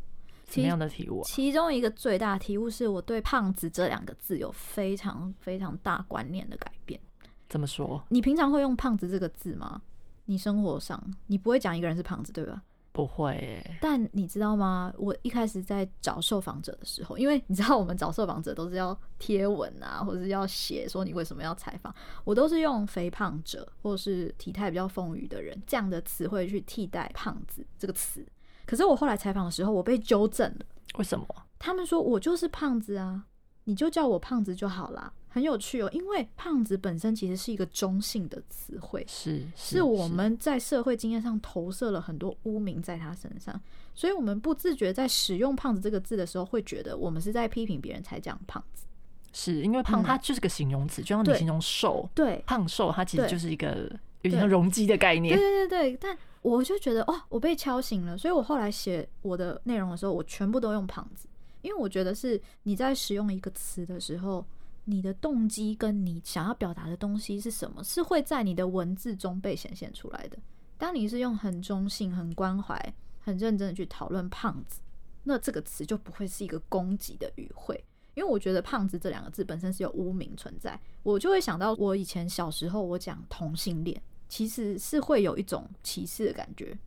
[0.50, 1.24] 什么样的体悟啊？
[1.24, 7.00] 其中一个最大的体悟是我对“胖子”这两个字有非常非常大观念的改变。
[7.48, 8.02] 怎么说？
[8.08, 9.80] 你平常会用“胖子”这个字吗？
[10.26, 12.62] 你生活上你不会讲一个人是胖子，对吧？
[12.92, 14.90] 不会、欸，但你知道吗？
[14.96, 28.26] 我一开始在找受访者的时候，因为你知道我们找受访者都是要贴文啊，或者是要写说你为什么要采访，我都是用肥胖者或是体态比较丰腴的人这样的词汇去替代胖子这个词。
[28.64, 30.64] 可是我后来采访的时候，我被纠正了。
[30.96, 31.26] 为什么？
[31.58, 33.26] 他们说我就是胖子啊，
[33.64, 35.12] 你就叫我胖子就好啦。
[35.36, 43.60] 很有趣哦，因为胖子本身其实是一个中性的词汇，是是，我们在社会经验上投射了很多污名在他身上，
[43.94, 48.86] 所以我们不自觉在使用“胖子”这个字的时候，会觉得我们是在批评别人才讲胖子。
[49.34, 55.36] 是因为胖它就是个形容词，嗯、就像你形容瘦，对胖瘦，它其实就是一个有点像容积的概念。
[55.36, 61.28] 对对对对，但我就觉得哦，我被敲醒了，所以我后来写我的内容的时候，我全部都用“胖子”，
[61.60, 64.42] 因为我觉得是你在使用一个词的时候。
[64.88, 67.82] 你的动机跟你想要表达的东西是什么？
[67.82, 70.38] 是会在你的文字中被显现出来的。
[70.78, 72.80] 当你是用很中性、很关怀、
[73.18, 74.80] 很认真的去讨论“胖子”，
[75.24, 77.84] 那这个词就不会是一个攻击的语汇。
[78.14, 86.78] 因为我觉得“胖子”这两个字本身是有污名存在，我就会想到我以前小时候我讲同性恋，其实是会有一种歧视的感觉。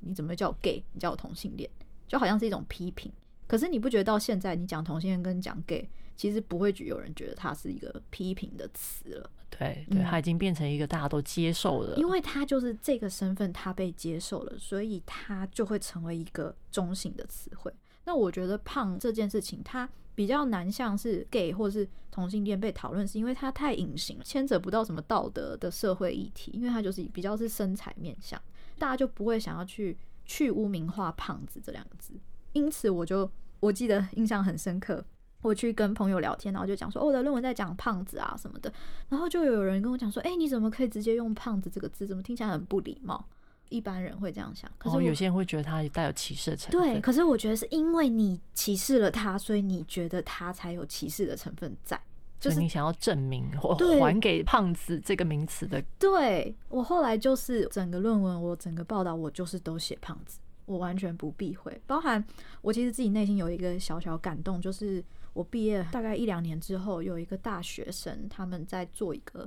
[0.00, 0.84] 你怎么会叫我 gay？
[0.92, 1.68] 你叫我同性恋，
[2.06, 3.10] 就好像是一种批评。
[3.46, 5.88] 可是你不觉得到现在你讲同性恋跟讲 gay？
[6.16, 17.72] 其实不会有人觉得它是一个批评的词了，对对，它已经变成一个大家都接受了，因为它就是这个身份，它被接受了，所以它就会成为一个中性的词汇。
[18.04, 28.40] 那我觉得胖这件事情，它比较难像是 gay 或是同性恋被讨论，是因为它太隐形了，牵扯不到什么道德的社会议题，因为它就是比较是身材面向，
[28.78, 32.14] 大家就不会想要去去污名化胖子这两个字。
[32.52, 35.04] 因此，我就我记得印象很深刻。
[35.46, 38.72] 我去跟朋友聊天，然后就讲说，哦，我的论文在讲胖子啊什么的，
[39.08, 42.04] 然后就有人跟我讲说，哎，你怎么可以直接用“胖子”这个字？
[42.04, 43.24] 怎么听起来很不礼貌？
[43.68, 46.80] 一般人会这样想，可是、哦、有些人会觉得他带有歧视的成分。
[46.80, 52.00] 对，可是我觉得是因为你歧视了他，所以你觉得他才有歧视的成分在，
[52.40, 55.80] 就是你想要证明或还给“胖子”这个名词的。
[55.98, 62.24] 对，我后来就是整个论文，我整个报道，我就是都写“胖子”，我完全不避讳，包含
[62.62, 65.04] 我其实自己内心有一个小小感动，就是。
[65.36, 69.40] 我毕业大概一两年之后，有一个大学生，他们在做一个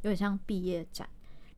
[0.00, 1.06] 有点像毕业展，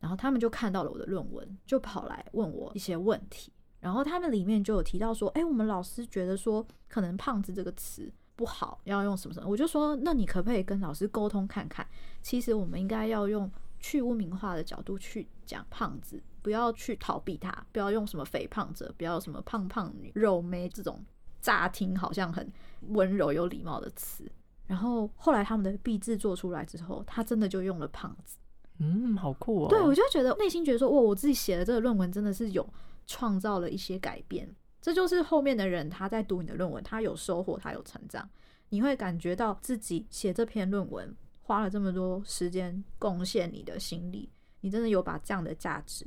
[0.01, 3.49] 然后他们就看到了我的论文，就跑来问我一些问题。
[3.79, 11.87] 然后他们里面就有提到说：“哎，我们老师觉得说，可能‘胖子’这个词不好，要用什么什么。”我就说：“那你可不可以跟老师沟通看看？
[12.21, 21.01] 其实我们应该要用去污名化的角度去讲‘胖子’，不要去逃避它，不要用什么‘肥胖者’，不要什么‘胖胖女’、‘肉妹’这种。”
[21.47, 22.45] 乍听好像很
[22.89, 24.29] 温柔有礼貌的词，
[24.65, 28.37] 然后后来他们的毕制做出来之后，他真的就用了“胖子”。
[28.79, 29.69] 嗯，好酷哦！
[29.69, 32.67] 对，我就觉得内心觉得说，哇，我自己写的这个论文真的是有
[33.05, 34.53] 创造了一些改变。
[34.81, 38.29] 这就是后面的人他在读你的论文，他有收获，他有成长，
[38.67, 44.29] 你会感觉到自己写这篇论文花了这么多时间贡献你的心力，
[44.59, 46.05] 你真的有把这样的价值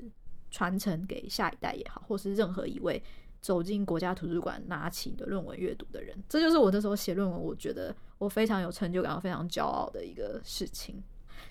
[0.51, 3.03] 传承给下一代也好，或是任何一位
[3.41, 11.03] 走进国家图书馆拿起你的论文阅读的人，这就是我那时候写论文，我觉得我非常有成就感，非常骄傲的一个事情。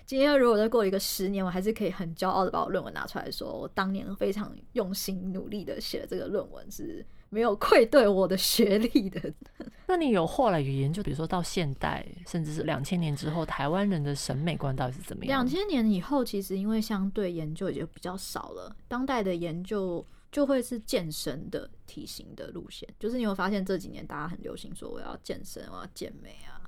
[0.06, 9.20] 今天如果再过一个十年，我还是可以很骄傲的把我论文拿出来说，我当年非常用心努力的写了这个论文，是没有愧对我的学历的。
[9.86, 15.44] 那你有后来有研究，比如说到现代，甚至是两千年之后，台湾人的审美观到底是怎么样？
[15.44, 26.58] 两千年以后，其实因为相对研究也就比较少了，当代的研究就会是健身的体型的路线，就是你有发现这几年大家很流行说我要健身，我要健美啊。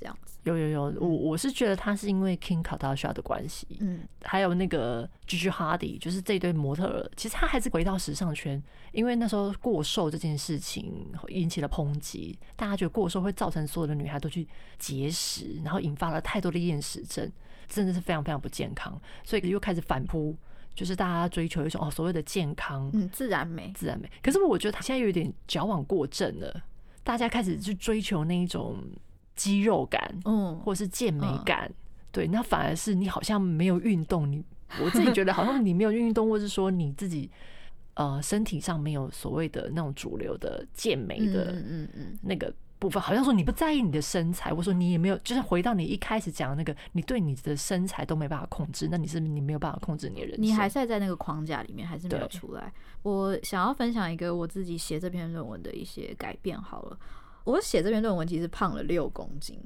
[0.00, 0.38] 这样子。
[0.44, 14.46] 有有有，我我是觉得他是因为 Kim Kardashian 的关系，嗯，还有那个 Gigi Hadid，就是这一对模特儿，其实他还是回到时尚圈，因为那时候过瘦这件事情引起了抨击，大家觉得过瘦会造成所有的女孩都去
[14.78, 17.28] 节食，然后引发了太多的厌食症，
[17.66, 20.32] 真的是非常非常不健康，所以又开始反扑，
[20.78, 24.08] 就是大家追求一种哦所谓的健康，嗯，自然美，自然美。
[24.22, 26.62] 可是我觉得他现在有点矫枉过正了，
[27.02, 28.76] 大家开始去追求那一种。
[29.38, 31.74] 肌肉感，嗯，或是健美感，嗯、
[32.10, 34.42] 对，那反而是你好像没有运动，你
[34.82, 37.30] 我自己觉得好像你没有运动，或是说你自己
[37.94, 50.42] 呃身体上没有所谓的那种主流的健美的嗯嗯那个部分，好像说你不在意你的身材，我说你也没有，就是回到你一开始讲的那个，你对你的身材都没办法控制，那你是你没有办法控制你的人生？
[50.42, 52.72] 你还是在那个框架里面，还是没有出来？
[53.02, 56.98] 我想要分享一个我自己写这篇论文的一些改变，好了。
[57.44, 59.58] 我写这篇论文其实胖了六公斤，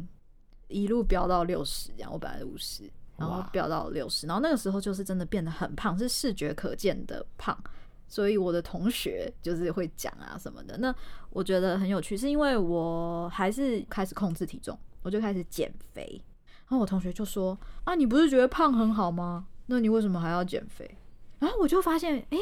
[0.68, 2.12] 一路飙到六十，这样。
[2.12, 7.57] 我本来五十，然后飙到六十，然后那个时候就是真的变得很胖，是视觉可见的胖。
[8.12, 10.77] 所以我的同学就是会讲啊什么的。
[10.77, 10.94] 那
[11.31, 16.22] 我觉得很有趣，是因为我还是开始控制体重，我就开始减肥。
[16.68, 19.46] 然后我同学就说：“啊，你不是觉得胖很好吗？
[19.64, 20.98] 那你为什么还要减肥？”
[21.40, 22.38] 然后我就发现，哎，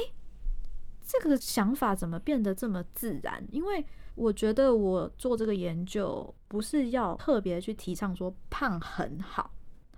[1.06, 3.46] 这个想法怎么变得这么自然？
[3.52, 9.52] 因为我觉得我做这个研究不是要特别去提倡说胖很好，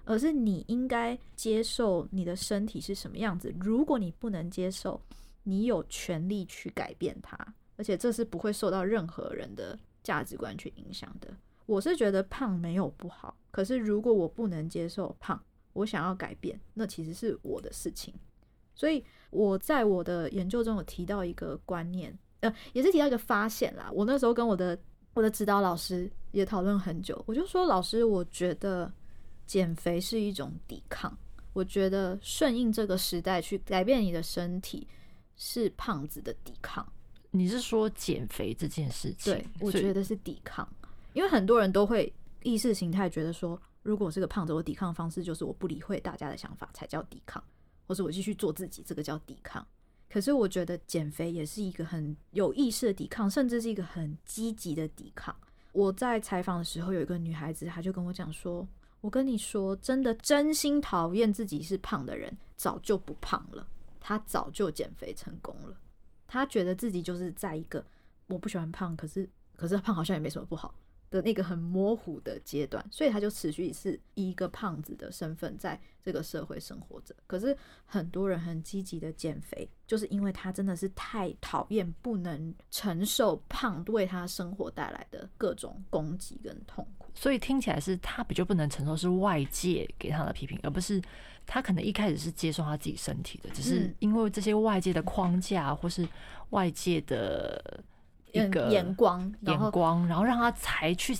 [0.04, 3.50] 而是你应该接受你的身体是什么样子。
[3.58, 5.00] 如果你不能接受，
[5.42, 7.36] 你有权利去改变它，
[7.76, 11.28] 而且这是不会受到任何人的价值观去影响的。
[11.66, 15.40] 我是觉得胖没有不好，可是如果我不能接受胖，
[15.72, 18.12] 我想要改变，那其实是我的事情。
[18.74, 22.16] 所以我在我的研究中有提到一个观念。
[22.40, 23.88] 呃，也是提到一个发现啦。
[23.92, 24.76] 我那时候跟我的
[25.14, 28.92] 我的指导老师也讨论很久，我就说，老师，我觉得
[29.46, 31.16] 减肥是一种抵抗。
[31.52, 34.88] 我觉得顺应这个时代去改变你的身体
[35.44, 36.86] 是胖子的抵抗。
[37.32, 39.34] 你是说减肥这件事情？
[39.34, 40.68] 对，我觉得是抵抗，
[41.14, 42.12] 因为很多人都会
[42.44, 47.42] 意识形态觉得说，如果我是个胖子，我抵抗方式就是我不理会大家的想法才叫抵抗，
[47.88, 49.66] 或是我继续做自己，这个叫抵抗。
[50.08, 55.34] 可是我觉得减肥也是一个很有意识的抵抗，甚至是一个很积极的抵抗。
[55.72, 58.68] 我在采访的时候，有一个女孩子，她就跟我讲说
[59.00, 63.66] ：“我跟你说，真的真心讨厌自己是胖的人，早就不胖了，
[64.02, 65.80] 他早就减肥成功了。
[66.26, 67.86] 他觉得自己就是在一个
[68.26, 70.74] 我不喜欢胖，可是可是胖好像也没什么不好。”
[71.12, 77.14] 的那个很模糊的阶段，所以他就持续是一个胖子的身份在这个社会生活着。
[77.26, 86.88] 可是很多人很积极的减肥，就是因为他真的是太讨厌，不能承受胖为他生活带来的各种攻击跟痛。
[87.14, 91.00] 所以听起来是他比较不能承受是外界给他的批评，而不是
[91.46, 96.06] 他可能一开始是接受他自己身体的，只是因为这些外界的框架或是
[96.50, 97.82] 外界的。
[98.34, 101.14] 一个眼光，眼光，然后让他才去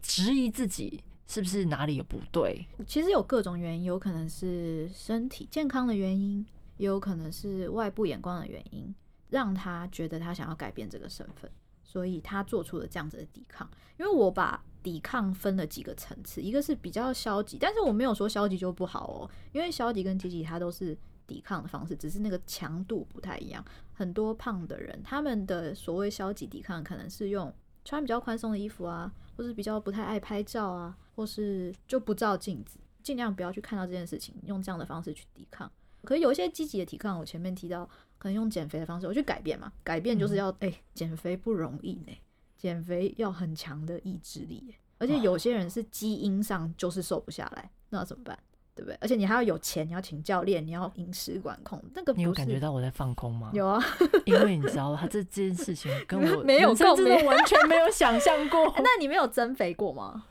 [0.00, 2.66] 质疑自己是不是哪里有不对。
[2.86, 6.42] 其实有各种原因，有可能是身体健康的原因，
[6.78, 8.94] 也有可能是外部眼光的原因，
[9.28, 11.50] 让他觉得他想要改变这个身份，
[11.94, 13.66] 所以他做出了这样子的抵抗。
[13.96, 20.94] 因为我把抵抗分了几个层次，一个是比较消极，但是我没有说消极就不好哦，因为消极跟积极它都是。
[21.26, 23.64] 抵抗的方式只是那个强度不太一样。
[23.94, 27.50] 很多胖的人，他们的所谓消极抵抗，可能是用
[27.82, 35.72] 穿比较宽松的衣服啊，或是比较不太爱拍照啊，或是就不照镜子，尽量不要去看到这件事情，用这样的方式去抵抗。
[36.02, 37.88] 可是有一些积极的抵抗，我前面提到，
[38.24, 39.70] 可能用减肥的方式，我去改变嘛。
[39.82, 42.18] 改变就是要哎，减、欸、肥不容易呢，
[42.56, 48.38] 减肥要很强的意志力，而且有些人是基因上就是瘦不下来，那怎么办？
[48.74, 48.96] 对不对？
[48.98, 53.50] 而且你还要有钱，你要请教练，你要饮食管控，那个，你有感觉到我在放空吗？
[53.52, 53.78] 有啊，
[54.24, 58.72] 因为你知道他这这件事情跟我 没有，甚至完全没有想象过。
[58.82, 60.24] 那你没有增肥过吗？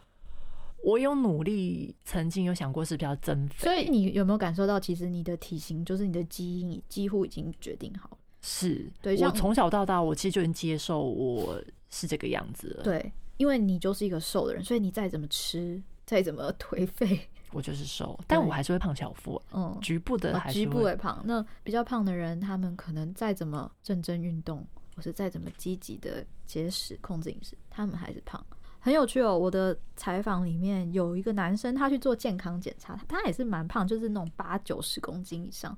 [0.83, 3.55] 我有努力，曾经有想过是比较增肥。
[3.57, 8.17] 所以你有没有感受到，其实你的体型就是你的基因几乎已经决定好了？
[8.41, 11.57] 是，对，我从小到大，我其实就能接受我
[11.89, 12.83] 是这个样子了。
[12.83, 19.41] 对，因为你就是一个瘦的人，所以你再怎么吃，再怎么颓废， 我就是瘦，但我还是会胖小腹。
[19.53, 21.23] 嗯，局部的还是局部会胖。
[21.23, 24.67] 那比较胖的人，他们可能再怎么认真运动，
[24.97, 28.45] 或是再怎么积极的节食控制饮食，他们还是胖。
[28.83, 29.37] 很有趣哦！
[29.37, 35.75] 我的采访里面有一个男生，他去做健康检查，他也是蛮胖，就是那种八九十公斤以上。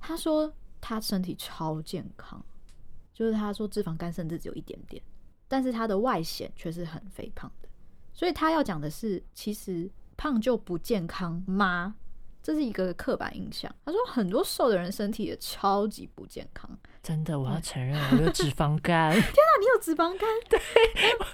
[0.00, 0.50] 他说
[0.80, 2.42] 他身体超健康，
[3.12, 5.02] 就是他说脂肪肝甚至只有一点点，
[5.46, 7.68] 但是他的外显却是很肥胖的。
[8.14, 11.96] 所以他要讲的是，其实胖就不健康吗？
[12.46, 13.68] 这是一个刻板印象。
[13.84, 16.70] 他说很多瘦的人身体也超级不健康。
[17.02, 19.10] 真的，我要承认我有脂肪肝。
[19.18, 20.28] 天哪，你有脂肪肝？
[20.48, 20.60] 对，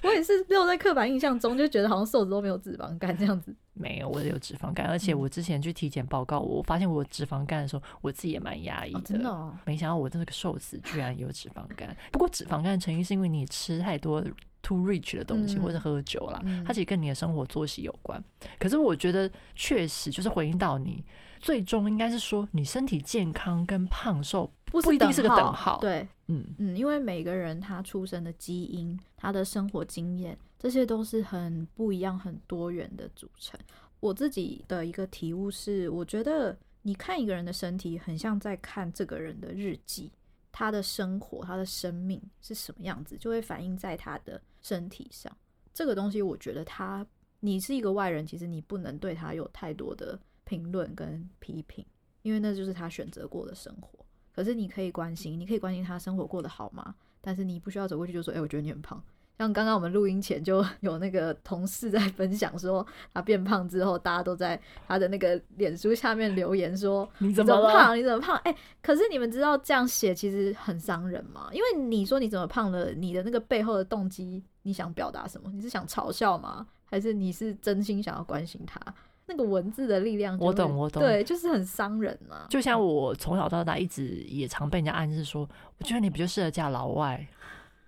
[0.04, 3.54] 我也是落在刻板印象中，就觉得好像瘦子都没有脂肪肝这样子。
[3.74, 9.00] 没有，我有脂肪肝，而且我之前去体检报告，我发现我有脂肪肝的时候，我自己也蛮压抑的。
[9.02, 11.94] 真的哦，没想到我这个瘦子居然有脂肪肝。
[12.10, 14.24] 不过脂肪肝的成因是因为你吃太多
[14.62, 18.22] too rich 的东西，或者喝酒啦，它其实跟你的生活作息有关。
[18.58, 21.04] 可是我觉得确实就是回应到你，
[21.40, 25.78] 最终应该是说你身体健康跟胖瘦不一定是个等号。
[25.80, 33.58] 对，嗯嗯，因为每个人他出生的基因、他的生活经验，这些都是很不一样、很多元的组成。
[34.00, 40.10] 我自己的一个体悟是，我觉得你看一个人的身体，很像在看这个人的日记。
[40.54, 45.36] 他的生活，他的生命是什么样子，就会反映在他的身体上。
[45.74, 47.06] 这个东西，我觉得他，
[47.40, 51.84] 你是一个外人，其实你不能对他有太多的评论跟批评，
[52.22, 54.04] 因为那就是他选择过的生活。
[54.34, 56.94] 可是你可以关心，你可以关心他生活过得好吗？
[57.20, 59.02] 但是你不需要走过去就说：“哎，我觉得你很胖。”
[59.38, 67.96] 像刚刚我们录音前就 有那个同事在分享说，他变胖之后，大家都在他的那个脸书下面留言说： “你怎么胖？
[67.96, 71.48] 你怎么胖？”哎、欸，可是你们知道这样写其实很伤人吗？
[71.52, 75.50] 因为你说你怎么胖了，你的那个背后的动机，你想表达什么？
[75.52, 76.66] 你是想嘲笑吗？
[76.84, 78.78] 还是你是真心想要关心他？
[79.24, 82.44] 那个文字的力量，我懂，我懂，对，就是很伤人啊。
[82.50, 87.26] 就像我从小到大一直也常被人家暗示说，我觉得你不就适合嫁老外。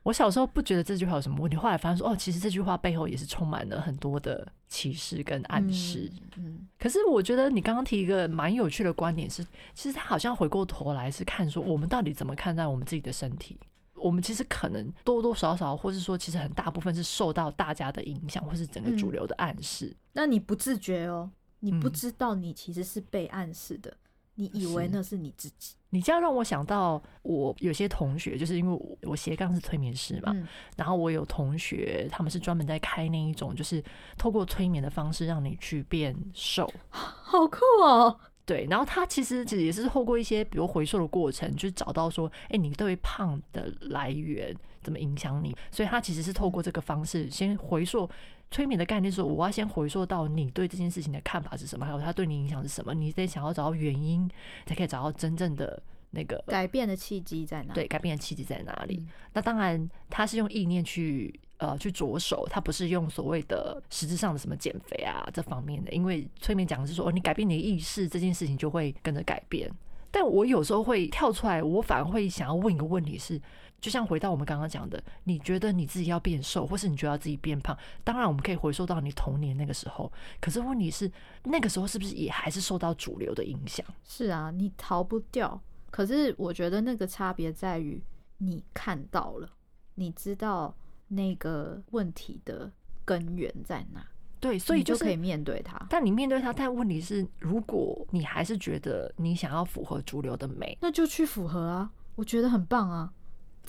[0.05, 6.09] 我小时候不觉得这句话有什么问题，后来发现说哦，其实这句话背后也是充满了很多的歧视跟暗示。
[6.37, 9.43] 嗯，嗯，可是我觉得你刚刚提一个蛮有趣的观点是，
[9.75, 13.59] 其实他好像回过头来是看说，我们到底怎么看待我们自己的身体？
[13.95, 19.87] 我们其实可能多多少少，或是说其实很大部分是受到大家的影响，或是整个主流的暗示。
[19.87, 21.31] 嗯，那你不自觉哦，
[21.61, 23.97] 你不知道你其实是被暗示的。
[24.35, 25.77] 你以为那是你自己？
[25.95, 30.45] 你这样让我想到，我有些同学，就是因为我我斜杠是催眠师嘛，嗯、
[30.77, 33.81] 然后我有同学，他们是专门在开那一种，就是
[34.19, 38.19] 透过催眠的方式让你去变瘦， 好酷哦！
[38.45, 45.57] 对，然后他其实也是透过一些比如回溯的过程，就找到说，哎，你对胖的来源怎么影响你？
[45.71, 48.11] 所以他其实是透过这个方式先回溯。
[48.55, 54.31] 催眠的概念是，我要先回溯到你对这件事情的看法是什么，还有他对你影响是什么，你得想要找到原因，
[54.65, 55.83] 才可以找到真正的
[56.13, 57.75] 那个改变的契机在哪里？
[57.75, 58.99] 对，改变的契机在哪里？
[59.01, 69.69] 嗯、那当然，他是用意念去呃去着手，他不是用所谓的实质上的什么减肥啊这方面的，因为催眠讲的是说，哦，你改变你的意识，这件事情就会跟着改变。
[70.15, 73.41] 但我有时候会跳出来，我反而会想要问一个问题是。
[73.81, 77.77] 就像回到我们刚刚讲的，你觉得你自己要变瘦，或是你觉得自己变胖？
[78.03, 80.11] 当然，我们可以回溯到你童年那个时候。
[80.41, 81.11] 可是问题是，
[81.43, 83.85] 那个时候是不是也还是受到主流的影响？
[84.05, 85.61] 是啊，你逃不掉。
[85.91, 88.03] 可是我觉得那个差别在于，
[88.39, 89.51] 你看到了，
[89.97, 90.75] 你知道
[91.09, 92.73] 那个问题的
[93.05, 94.07] 根源在哪。
[94.45, 95.81] 对，所以就可以面对它。
[95.89, 101.91] 但你面对它，但问题是，如果你还是觉得你想要符合主流的美，那就去符合啊！
[102.15, 103.11] 我觉得很棒啊。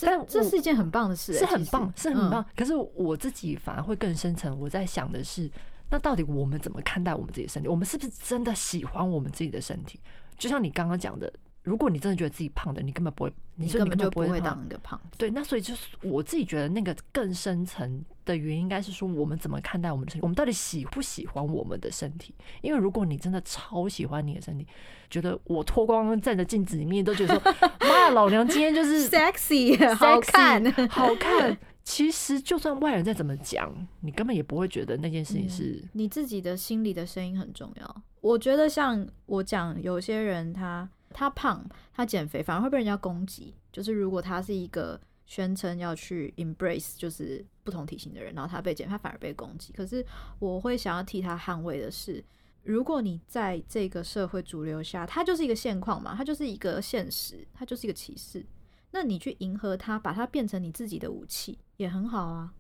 [0.02, 2.46] 但这是一件很棒的事，是很棒，是很棒。
[2.58, 5.50] 可是我自己反而会更深层，我在想的是，
[5.90, 7.70] 那到底我们怎么看待我们自己的身体？
[7.70, 9.98] 我们是不是真的喜欢我们自己的身体？
[10.38, 11.32] 就像你刚刚讲的。
[11.66, 15.18] 如果你真的觉得自己胖的，你根本不会，你根本就不会当一个胖子。
[15.18, 22.36] 对，那所以就是我自己觉得那个更深层的原因，应该是说我们怎么看待我们的身体，我们到底喜不喜欢我们的身体？
[22.62, 24.68] 因为如果你真的超喜欢你的身体，
[25.10, 31.58] 觉得我脱光站在镜子里面都觉得说，妈呀，老娘今天就是 sexy，好看， 好看。
[31.84, 38.02] 其实就算外人再怎么讲，你根本也不会觉得那件事情是、嗯、你自己的心里的声音很重要。
[38.22, 40.88] 我觉得像我讲，有些人他。
[41.10, 43.54] 他胖，他减肥反而会被人家攻击。
[43.72, 49.74] 就是如果他是一个宣称要去 embrace 就是不同体型的人，然后他被减，他反而被攻击。
[49.74, 50.06] 可是
[50.40, 52.24] 我会想要替他捍卫的是，
[52.64, 58.46] 如果你在这个社会主流下，它就是一个现况嘛，它就是一个现实，它就是一个歧视。
[58.92, 62.54] 那你去迎合它，把它变成你自己的武器，也很好啊。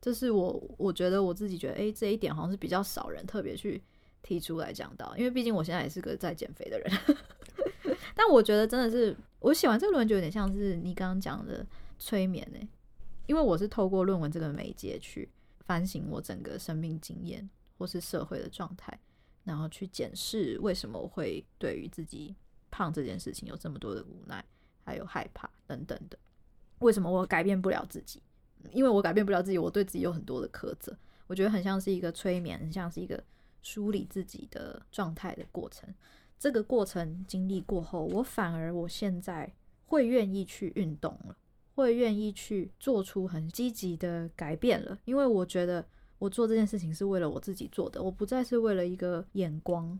[0.00, 3.82] 这是我我觉得我自己觉得，哎，这一点好像是比较少人特别去
[4.22, 6.90] 提出来讲到，因为毕竟我现在也是个在减肥的人。
[8.14, 11.66] 但我觉得真的是，我写完这个论文就有点像是你刚刚讲的
[11.98, 12.68] 催眠呢、欸，
[13.26, 15.28] 因为我是透过论文这个媒介去
[15.60, 18.98] 反省我整个生命经验或是社会的状态，
[19.44, 22.34] 然后去检视为什么我会对于自己
[22.70, 24.44] 胖这件事情有这么多的无奈，
[24.84, 26.18] 还有害怕等等的，
[26.80, 28.22] 为什么我改变不了自己？
[28.72, 30.96] 因为我改变不了自己，我对自己有很多的苛责，
[31.28, 33.22] 我觉得很像是一个催眠，很像是一个
[33.62, 35.88] 梳理自己的状态的过程。
[36.38, 39.52] 这个过程经历过后，我反而我现在
[39.86, 41.36] 会愿意去运动了，
[41.74, 45.84] 会愿意去做出很积极的改变了，因为我觉得
[46.18, 49.98] 我做这件事情是为了我自己做的，我不再是为了一个眼光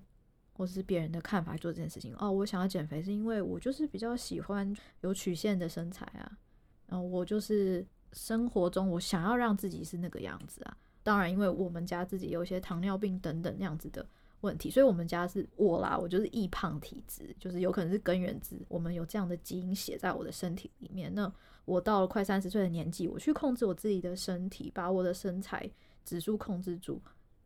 [0.53, 2.15] 或是别人的看法做这件事情。
[2.19, 6.39] 哦，我想要减肥是因为我就是比较喜欢有曲线的身材啊，
[6.87, 10.77] 然后我就是生活中我想要让自己是那个样子啊。
[11.03, 14.07] 当然，因为我们家自己有一些糖尿病等等那样子的。
[14.41, 21.13] 问题，所以我们家是我啦，我就是易胖体质，就是有可能是根源自我们有这样的基因写在我的身体里面。
[21.15, 21.31] 那
[21.65, 25.69] 我到了快三十岁的年纪，我去控制我自己的身体，把我的身材
[26.05, 27.01] 指数控制住，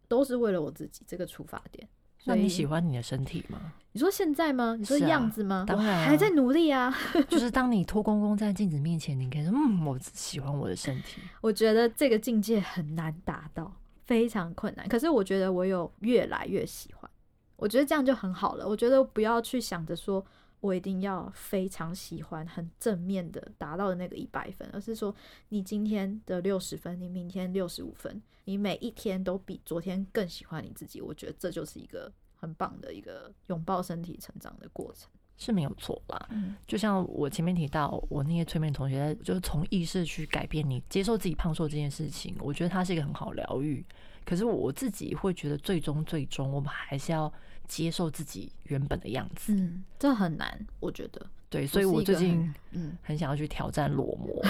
[0.06, 1.88] 都是为了我自己这个出发点。
[2.24, 3.72] 那你喜欢你的身体吗？
[3.90, 4.76] 你说现在吗？
[4.78, 5.64] 你说样子吗？
[5.64, 6.94] 啊、当然、啊、还在努力啊。
[7.28, 13.74] 就是当你脱光光在镜子面前，你可以说：“嗯，我喜欢我的身体。”我觉得这个境界很难达到。
[14.04, 17.10] 非常困难，可是我觉得我有越来越喜欢，
[17.56, 18.68] 我觉得这样就很好了。
[18.68, 20.24] 我觉得不要去想着说
[20.60, 25.14] 我一定要非常喜欢、很正面的达到的那个一百分，而是说
[25.48, 31.00] 你今天的六十分，你明天六十五分，你每一天都比昨天更喜欢你自己。
[31.00, 35.10] 我觉得这就是一个很棒的一个拥抱身体成长的过程。
[35.44, 36.28] 是没有错啦，
[36.66, 43.84] 就像我前面提到，我那些催眠同学，就是从意识去改变你接受自己胖瘦这件事情，我觉得它是一个很好疗愈。
[44.24, 47.30] 可是我自己会觉得，最终最终，我们还是要
[47.66, 49.52] 接受自己原本的样子。
[49.52, 51.20] 嗯，这很难，我觉得。
[51.50, 54.40] 对，所以我最近嗯很想要去挑战裸模。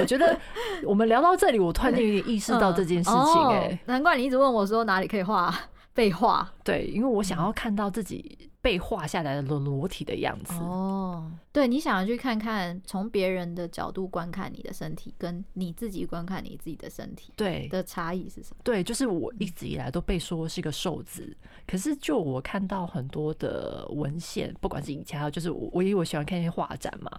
[0.00, 0.40] 我觉得
[0.84, 3.54] 我们聊到这里，我突然间有点意识到这件事情、欸。
[3.54, 5.54] 哎、嗯哦，难怪你一直问我说哪里可以画
[5.92, 6.50] 被画。
[6.64, 8.50] 对，因为我想要看到自己。
[8.64, 18.56] 被画下来的裸裸体的样子哦，对，你想要去看看从别人的角度观看你的身体，跟你自己观看你自己的身体，对的差异是什么？
[18.64, 21.36] 对，就是我一直以来都被说是一个瘦子，
[21.66, 27.10] 可是就我看到很多的文献，不管是以前还有就是我，我因为我喜欢看一些画展嘛。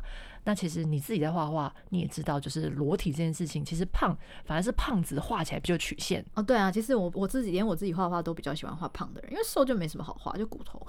[0.47, 4.15] 那其实你自己在画画，你也知道，就是裸体这件事情，其实胖
[4.45, 6.43] 反而是胖子画起来比较曲线哦。
[6.43, 10.79] 对啊，其实我我自己连我自己画画都比较喜欢画胖的人，因为瘦就没什么好画，就骨头。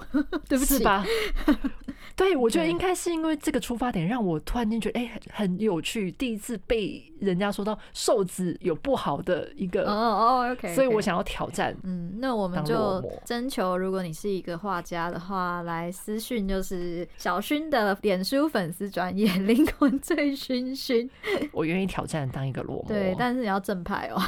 [0.47, 1.05] 对不起，是吧？
[2.15, 11.77] 对，我觉得应该是因为这个出发点，让我突然间觉得哎、欸、很有趣，第一次被人家说到瘦子有不好的一个哦哦，OK，所以我想要挑战。
[11.83, 19.31] 嗯，那我们就征求，如果你是一个画家的话，来私讯就是小薰的脸书粉丝专业。
[19.45, 21.07] 灵魂醉醺醺，
[21.53, 22.85] 我愿意挑战当一个裸模。
[22.87, 24.19] 对，但是你要正派哦。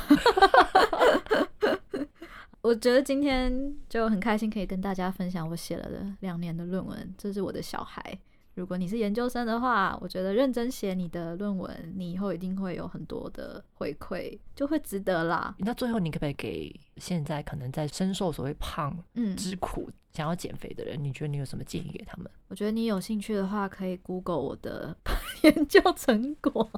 [2.61, 7.15] 我觉得今天就很开心，可以跟大家分享我写了的两年的论文。
[7.17, 8.19] 这是我的小孩。
[8.59, 15.55] 如果你是研究生的话，我觉得认真写你的论文，你以后一定会有很多的回馈，就会值得啦。
[15.59, 18.93] 那最后，你可不可以给现在可能在深受所谓胖
[19.37, 22.29] 之苦，嗯、想要减肥的人，你觉得你有什么建议给他们？
[22.49, 24.93] 我觉得你有兴趣的话，可以 Google 我的
[25.43, 26.69] 研究成果。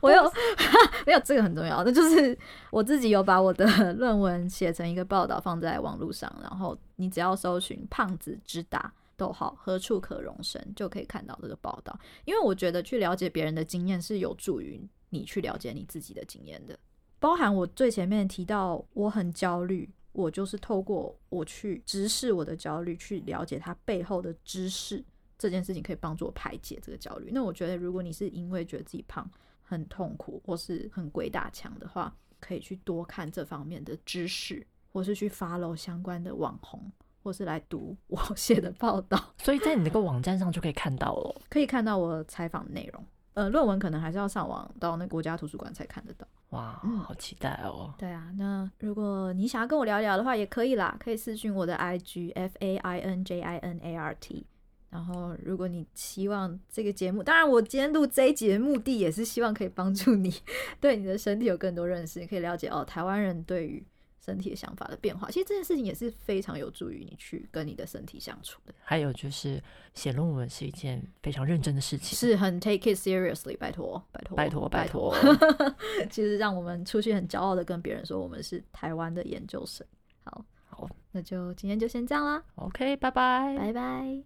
[0.00, 0.22] 我有
[1.06, 1.84] 没有这个很重要？
[1.84, 2.36] 那就是
[2.70, 8.90] 我自己有把我的论文写成一个报道放在网络上，然后你只要搜寻“胖子之大”。
[9.16, 11.98] 逗号，何处可容身，就可以看到这个报道。
[12.24, 16.78] 因为我觉得去了解别人的经验是有助于你去了解你自己的经验的。
[17.18, 25.02] 包含我最前面提到，我很焦虑，我就是透过我去直视我的焦虑，去了解它背后的知识，
[25.38, 27.30] 这件事情可以帮助我排解这个焦虑。
[27.32, 29.30] 那我觉得，如果你是因为觉得自己胖
[29.62, 36.92] 很痛苦，或是很鬼打墙的话，可以去多看这方面的知识，或是去 follow 相关的网红。
[37.24, 43.02] 或是来读 我写的报道，所以在你那个网站上就可以看到了，可以看到我采访的内容。
[43.32, 46.24] 呃，论文可能还是要上网到那国家图书馆才看得到。
[46.50, 47.92] 哇，嗯，好期待哦！
[47.98, 54.46] 对啊，那如果你想要跟我聊聊的话，也可以啦，可以私讯我的 IG F A I N J I N A R T，
[54.90, 60.32] 然后，如果你希望这个节目，当然我今天录这一集的目的也是希望可以帮助你
[60.80, 63.84] 对你的身体有更多认识，你可以了解哦，台湾人对于
[64.24, 65.28] 身体的想法的变化。
[65.30, 68.72] 其实这件事情也是非常有助于你去跟你的身体相处的。
[68.82, 69.62] 还有就是
[69.92, 75.14] 写论文是一件非常认真的事情，是很 take it seriously，拜托拜托拜托拜托。
[76.10, 79.86] 其实让我们出去很骄傲的跟别人说，我们是台湾的研究生。
[80.22, 80.44] 好。
[80.76, 82.42] 好，那就今天就先这样啦。
[82.56, 84.22] OK，拜拜，拜拜。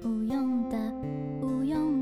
[0.00, 0.78] 不用的，
[1.40, 2.01] 不用